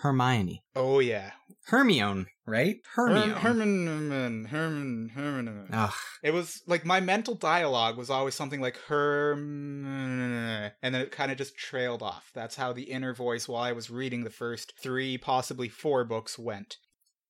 Hermione. 0.03 0.63
Oh 0.75 1.01
yeah. 1.01 1.33
Hermione, 1.67 2.27
right? 2.47 2.77
Hermione. 2.95 3.33
Herman 3.33 3.87
Herman 3.87 4.45
Herman 4.47 5.09
Herman. 5.15 5.69
Ugh. 5.73 5.93
It 6.23 6.33
was 6.33 6.63
like 6.67 6.85
my 6.85 7.01
mental 7.01 7.35
dialogue 7.35 7.99
was 7.99 8.11
always 8.11 8.35
something 8.35 8.61
like 8.61 8.79
Herm, 8.89 9.85
and 9.87 10.73
then 10.83 10.95
it 10.95 11.13
kind 11.13 11.31
of 11.31 11.39
just 11.39 11.57
trailed 11.57 12.03
off. 12.03 12.31
That's 12.35 12.57
how 12.57 12.73
the 12.73 12.85
inner 12.85 13.15
voice, 13.15 13.47
while 13.47 13.63
I 13.63 13.73
was 13.73 13.91
reading 13.91 14.25
the 14.25 14.31
first 14.31 14.73
three, 14.83 15.19
possibly 15.19 15.69
four 15.69 16.05
books, 16.05 16.39
went. 16.39 16.79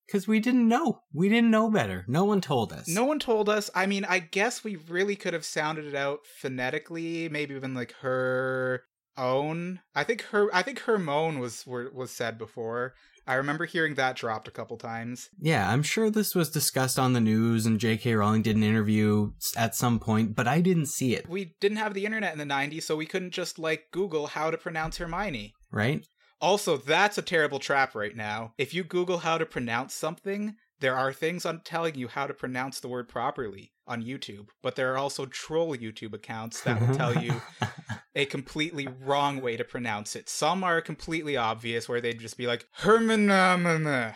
Because 0.07 0.27
we 0.27 0.41
didn't 0.41 0.67
know. 0.67 1.03
We 1.13 1.29
didn't 1.29 1.53
know 1.53 1.71
better. 1.71 2.05
No 2.09 2.25
one 2.25 2.41
told 2.41 2.73
us. 2.73 2.89
No 2.89 3.05
one 3.05 3.21
told 3.21 3.49
us. 3.49 3.71
I 3.77 3.87
mean, 3.87 4.05
I 4.05 4.19
guess 4.19 4.65
we 4.65 4.75
really 4.77 5.15
could 5.15 5.35
have 5.35 5.45
sounded 5.45 5.85
it 5.85 5.95
out 5.95 6.21
phonetically. 6.41 7.29
Maybe 7.29 7.55
even 7.55 7.75
like 7.75 7.95
her 8.01 8.83
own. 9.21 9.81
I 9.95 10.03
think 10.05 10.23
her. 10.33 10.49
I 10.55 10.63
think 10.63 10.81
Hermone 10.81 11.39
was 11.39 11.67
were, 11.67 11.91
was 11.95 12.11
said 12.11 12.39
before. 12.39 12.95
I 13.27 13.35
remember 13.35 13.67
hearing 13.67 13.95
that 13.95 14.17
dropped 14.17 14.49
a 14.49 14.51
couple 14.51 14.77
times. 14.77 15.29
Yeah, 15.39 15.71
I'm 15.71 15.83
sure 15.85 16.11
this 16.11 16.35
was 16.35 16.51
discussed 16.51 16.99
on 16.99 17.13
the 17.13 17.21
news 17.21 17.67
and 17.67 17.79
J.K. 17.79 18.15
Rowling 18.15 18.43
did 18.43 18.57
an 18.57 18.65
interview 18.65 19.33
at 19.57 19.77
some 19.77 20.01
point, 20.01 20.35
but 20.35 20.49
I 20.49 20.61
didn't 20.61 20.87
see 20.87 21.15
it, 21.15 21.29
We 21.29 21.55
didn't 21.61 21.77
have 21.77 21.95
the 21.95 22.07
internet 22.07 22.33
in 22.33 22.39
the 22.39 22.55
'90s, 22.55 22.83
so 22.85 22.97
we 22.97 23.07
couldn't 23.07 23.31
just 23.33 23.59
like 23.59 23.89
Google 23.93 24.29
how 24.29 24.51
to 24.51 24.59
pronounce 24.59 24.97
Hermione. 24.97 25.55
right? 25.71 26.05
Also, 26.41 26.79
that's 26.79 27.19
a 27.19 27.23
terrible 27.23 27.59
trap 27.59 27.95
right 27.95 28.17
now. 28.17 28.55
If 28.57 28.73
you 28.73 28.83
Google 28.83 29.19
how 29.19 29.37
to 29.37 29.45
pronounce 29.45 29.95
something, 29.95 30.57
there 30.81 30.97
are 30.97 31.13
things 31.13 31.45
on 31.45 31.61
telling 31.61 31.95
you 31.97 32.09
how 32.09 32.27
to 32.27 32.33
pronounce 32.33 32.81
the 32.81 32.89
word 32.89 33.09
properly 33.09 33.73
on 33.87 34.03
YouTube, 34.03 34.49
but 34.63 34.75
there 34.75 34.93
are 34.95 34.97
also 34.97 35.27
troll 35.27 35.77
YouTube 35.77 36.15
accounts 36.15 36.63
that 36.63 36.81
will 36.81 36.95
tell 36.97 37.23
you 37.23 37.43
a 38.15 38.25
completely 38.27 38.89
wrong 38.89 39.41
way 39.41 39.57
to 39.57 39.65
pronounce 39.65 40.17
it. 40.17 40.29
Some 40.29 40.65
are 40.65 40.81
completely 40.81 41.37
obvious 41.37 41.89
where 41.89 42.01
they'd 42.01 42.19
just 42.19 42.37
be 42.37 42.47
like 42.47 42.67
Hermanamana. 42.81 44.15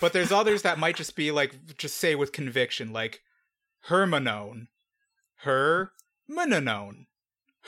But 0.00 0.12
there's 0.12 0.32
others 0.32 0.62
that 0.62 0.78
might 0.78 0.96
just 0.96 1.16
be 1.16 1.30
like 1.30 1.76
just 1.76 1.96
say 1.96 2.14
with 2.14 2.32
conviction 2.32 2.92
like 2.92 3.20
Hermanone. 3.88 4.66
Hermanone. 5.44 7.06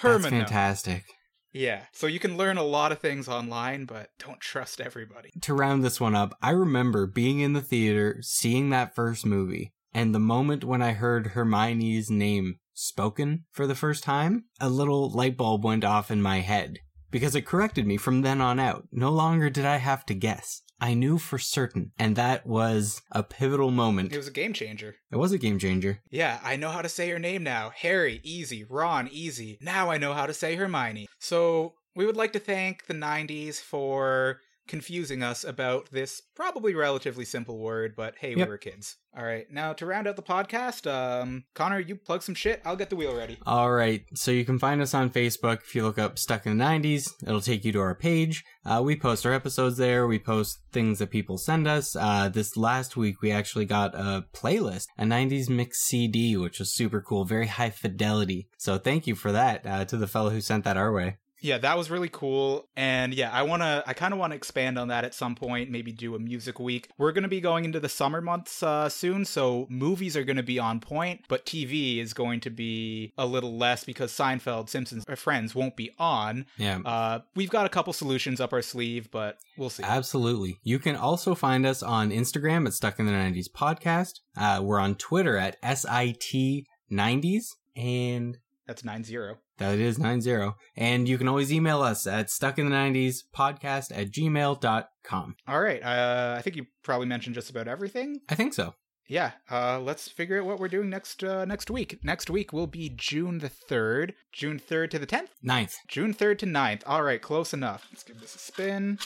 That's 0.03 0.27
fantastic. 0.27 1.05
Yeah. 1.53 1.83
So 1.93 2.07
you 2.07 2.19
can 2.19 2.37
learn 2.37 2.57
a 2.57 2.63
lot 2.63 2.93
of 2.93 2.99
things 2.99 3.29
online, 3.29 3.85
but 3.85 4.11
don't 4.19 4.41
trust 4.41 4.81
everybody. 4.81 5.31
To 5.43 5.55
round 5.55 5.85
this 5.85 6.01
one 6.01 6.15
up, 6.15 6.37
I 6.43 6.51
remember 6.51 7.07
being 7.07 7.41
in 7.41 7.53
the 7.53 7.61
theater, 7.61 8.19
seeing 8.23 8.71
that 8.71 8.95
first 8.95 9.27
movie, 9.27 9.73
and 9.93 10.15
the 10.15 10.21
moment 10.21 10.65
when 10.65 10.83
I 10.83 10.93
heard 10.93 11.29
Hermione's 11.29 12.11
name 12.11 12.59
spoken 12.75 13.45
for 13.51 13.67
the 13.67 13.75
first 13.75 14.05
time, 14.05 14.45
a 14.61 14.69
little 14.69 15.11
light 15.11 15.37
bulb 15.37 15.65
went 15.65 15.85
off 15.85 16.11
in 16.11 16.23
my 16.23 16.41
head. 16.41 16.79
Because 17.11 17.35
it 17.35 17.47
corrected 17.47 17.87
me 17.87 17.99
from 17.99 18.23
then 18.23 18.41
on 18.41 18.59
out. 18.59 18.89
No 18.91 19.11
longer 19.11 19.51
did 19.51 19.67
I 19.67 19.77
have 19.77 20.07
to 20.07 20.15
guess. 20.15 20.63
I 20.81 20.95
knew 20.95 21.19
for 21.19 21.39
certain. 21.39 21.93
And 21.99 22.17
that 22.17 22.45
was 22.47 23.03
a 23.13 23.23
pivotal 23.23 23.71
moment. 23.71 24.13
It 24.13 24.17
was 24.17 24.27
a 24.27 24.33
game 24.33 24.53
changer. 24.53 24.97
It 25.13 25.17
was 25.17 25.31
a 25.31 25.39
game 25.39 25.59
changer. 25.59 26.01
Yeah, 26.11 26.41
I 26.43 26.57
know 26.57 26.71
how 26.71 26.83
to 26.83 26.89
say 26.89 27.09
her 27.11 27.21
name 27.21 27.45
now. 27.45 27.71
Harry, 27.77 28.21
easy. 28.25 28.65
Ron, 28.65 29.09
easy. 29.13 29.59
Now 29.61 29.91
I 29.91 29.99
know 29.99 30.13
how 30.13 30.27
to 30.27 30.35
say 30.35 30.57
Hermione. 30.57 31.07
So 31.21 31.75
we 31.95 32.05
would 32.05 32.17
like 32.17 32.33
to 32.33 32.41
thank 32.41 32.87
the 32.87 32.95
90s 32.95 33.61
for 33.61 34.41
confusing 34.67 35.23
us 35.23 35.45
about 35.45 35.91
this 35.91 36.23
probably 36.35 36.75
relatively 36.75 37.25
simple 37.25 37.59
word, 37.59 37.95
but 37.97 38.15
hey, 38.19 38.35
we 38.35 38.45
were 38.45 38.59
kids. 38.59 38.97
All 39.15 39.25
right, 39.25 39.45
now 39.51 39.75
to 39.75 39.85
round 39.85 40.07
out 40.07 40.17
the 40.17 40.23
podcast, 40.23 40.91
um, 40.91 41.45
Connor, 41.55 41.81
you 41.81 41.97
plug 41.97 42.23
some 42.23 42.35
shit. 42.35 42.63
I'll 42.65 42.77
get 42.77 42.89
the 42.89 42.97
wheel 42.97 43.15
ready. 43.15 43.39
All 43.45 43.71
right, 43.71 44.05
so 44.15 44.31
you 44.31 44.45
can 44.45 44.59
find 44.59 44.81
us 44.81 44.95
on 44.95 45.11
Facebook. 45.11 45.59
If 45.63 45.75
you 45.75 45.83
look 45.83 45.99
up 45.99 46.19
Stuck 46.19 46.47
in 46.47 46.57
the 46.57 46.65
90s, 46.65 47.13
it'll 47.23 47.43
take 47.43 47.65
you 47.65 47.73
to 47.73 47.81
our 47.81 47.95
page. 47.95 48.43
Uh, 48.65 48.81
we 48.83 48.97
post 48.97 49.27
our 49.27 49.35
episodes 49.35 49.77
there. 49.77 50.07
We 50.07 50.19
post 50.19 50.61
things 50.73 50.99
that 51.01 51.11
people 51.11 51.37
send 51.37 51.69
us. 51.69 51.95
Uh, 51.95 52.31
this 52.31 52.57
last 52.57 52.97
week, 52.97 53.21
we 53.21 53.31
actually 53.31 53.67
got 53.67 53.95
a 53.95 54.25
playlist, 54.33 54.87
a 54.97 55.05
90s 55.05 55.51
mix 55.51 55.81
CD, 55.81 56.37
which 56.37 56.59
was 56.59 56.75
super 56.75 57.03
cool, 57.03 57.25
very 57.25 57.49
high 57.49 57.71
fidelity. 57.71 58.49
So 58.57 58.79
thank 58.79 59.07
you 59.07 59.15
for 59.15 59.33
that 59.33 59.67
uh, 59.67 59.85
to 59.87 59.99
the 59.99 60.07
fellow 60.07 60.31
who 60.31 60.41
sent 60.41 60.65
that 60.65 60.79
our 60.79 60.93
way. 60.93 61.19
Yeah, 61.43 61.59
that 61.59 61.77
was 61.77 61.91
really 61.91 62.09
cool. 62.09 62.69
And 62.77 63.13
yeah, 63.13 63.31
I 63.31 63.43
want 63.43 63.63
to, 63.63 63.85
I 63.87 63.93
kind 63.93 64.15
of 64.15 64.19
want 64.19 64.31
to 64.33 64.37
expand 64.37 64.79
on 64.79 64.89
that 64.89 65.05
at 65.05 65.15
some 65.15 65.35
point, 65.35 65.71
maybe 65.71 65.93
do 65.93 66.15
a 66.15 66.19
music 66.19 66.59
week. 66.59 66.89
We're 66.97 67.13
going 67.13 67.25
to 67.25 67.29
be 67.29 67.41
going 67.41 67.65
into 67.65 67.81
the 67.81 67.89
summer 67.89 68.21
months 68.21 68.63
uh, 68.63 68.89
soon, 68.89 69.25
so 69.25 69.67
movies 69.69 70.17
are 70.17 70.25
going 70.25 70.37
to 70.37 70.43
be 70.43 70.59
on 70.59 70.81
point, 70.81 71.25
but 71.29 71.45
TV 71.45 71.99
is 71.99 72.15
going 72.15 72.41
to 72.41 72.51
be 72.51 73.13
a 73.19 73.27
little 73.27 73.57
less 73.57 73.85
because 73.85 74.13
Seinfeld, 74.13 74.69
Simpsons, 74.69 75.05
or 75.09 75.17
Friends 75.17 75.55
won't 75.55 75.77
be 75.77 75.91
on. 75.99 76.47
Yeah. 76.57 76.79
Uh, 76.85 77.21
we've 77.35 77.51
got 77.51 77.67
a 77.67 77.69
couple 77.69 77.93
solutions 77.93 78.41
up 78.41 78.53
our 78.53 78.63
sleeve, 78.63 79.11
but 79.11 79.39
we'll 79.57 79.71
see. 79.71 79.83
Absolutely. 79.83 80.59
You 80.63 80.79
can 80.79 80.97
also 80.97 81.35
find 81.35 81.67
us 81.67 81.83
on 81.83 82.11
Instagram 82.11 82.67
at 82.67 82.73
Stuck 82.73 82.99
in 82.99 83.07
the 83.07 83.13
90s 83.13 83.51
Podcast. 83.51 84.21
Uh, 84.37 84.61
we're 84.63 84.79
on 84.79 84.95
Twitter 84.95 85.37
at 85.37 85.61
SIT90s. 85.63 87.45
And 87.75 88.39
That's 88.67 88.85
9 88.85 89.05
0. 89.05 89.39
that 89.59 89.79
is 89.79 89.99
90. 89.99 90.53
And 90.77 91.09
you 91.09 91.19
can 91.19 91.29
always 91.29 91.53
email 91.53 91.83
us 91.83 92.07
at 92.07 92.31
stuck 92.31 92.59
in 92.59 92.69
the 92.69 92.77
90s 92.77 93.19
podcast 93.37 93.91
at 93.97 94.11
gmail.com. 94.13 95.37
All 95.49 95.61
right. 95.61 95.83
Uh, 95.83 96.37
I 96.39 96.43
think 96.43 96.57
you 96.57 96.67
probably 96.83 97.07
mentioned 97.07 97.35
just 97.35 97.51
about 97.51 97.69
everything. 97.69 98.21
I 98.29 98.35
think 98.35 98.55
so. 98.55 98.75
Yeah, 99.09 99.33
uh, 99.51 99.79
let's 99.81 100.09
figure 100.09 100.41
out 100.41 100.47
what 100.47 100.59
we're 100.59 100.69
doing 100.69 100.89
next 100.89 101.23
uh, 101.23 101.45
next 101.45 101.71
week. 101.71 101.99
Next 102.03 102.31
week 102.31 102.53
will 102.53 102.69
be 102.69 102.89
June 102.89 103.39
the 103.41 103.51
3rd. 103.51 104.13
June 104.33 104.59
3rd 104.59 104.91
to 104.91 104.99
the 104.99 105.07
10th? 105.07 105.29
Ninth. 105.43 105.77
June 105.89 106.15
3rd 106.15 106.39
to 106.39 106.47
9th. 106.47 106.83
All 106.87 107.03
right, 107.03 107.21
close 107.21 107.53
enough. 107.53 107.87
Let's 107.91 108.05
give 108.05 108.21
this 108.21 108.35
a 108.35 108.39
spin. 108.39 108.99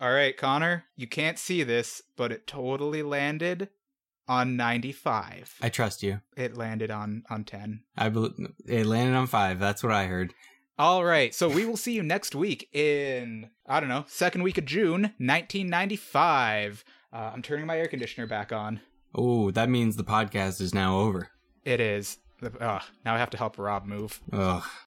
All 0.00 0.12
right, 0.12 0.36
Connor, 0.36 0.84
you 0.94 1.06
can't 1.06 1.38
see 1.38 1.62
this, 1.62 2.00
but 2.16 2.30
it 2.32 2.46
totally 2.46 3.02
landed 3.02 3.70
on 4.30 4.56
95. 4.56 5.56
I 5.60 5.68
trust 5.68 6.04
you. 6.04 6.20
It 6.36 6.56
landed 6.56 6.90
on 6.90 7.24
on 7.28 7.42
10. 7.42 7.82
I 7.98 8.08
believe 8.08 8.32
it 8.64 8.86
landed 8.86 9.16
on 9.16 9.26
five. 9.26 9.58
That's 9.58 9.82
what 9.82 9.92
I 9.92 10.06
heard. 10.06 10.32
All 10.78 11.04
right, 11.04 11.34
so 11.34 11.46
we 11.48 11.66
will 11.66 11.76
see 11.76 11.92
you 11.92 12.02
next 12.02 12.34
week 12.34 12.68
in 12.72 13.50
I 13.66 13.80
don't 13.80 13.88
know, 13.90 14.04
second 14.06 14.42
week 14.44 14.56
of 14.56 14.64
June, 14.64 15.12
1995. 15.18 16.84
Uh, 17.12 17.16
I'm 17.34 17.42
turning 17.42 17.66
my 17.66 17.76
air 17.76 17.88
conditioner 17.88 18.26
back 18.28 18.52
on. 18.52 18.80
Oh, 19.14 19.50
that 19.50 19.68
means 19.68 19.96
the 19.96 20.04
podcast 20.04 20.60
is 20.60 20.72
now 20.72 20.98
over. 21.00 21.28
It 21.64 21.80
is. 21.80 22.18
Uh, 22.42 22.78
now 23.04 23.14
I 23.14 23.18
have 23.18 23.30
to 23.30 23.36
help 23.36 23.58
Rob 23.58 23.84
move. 23.84 24.20
Ugh. 24.32 24.62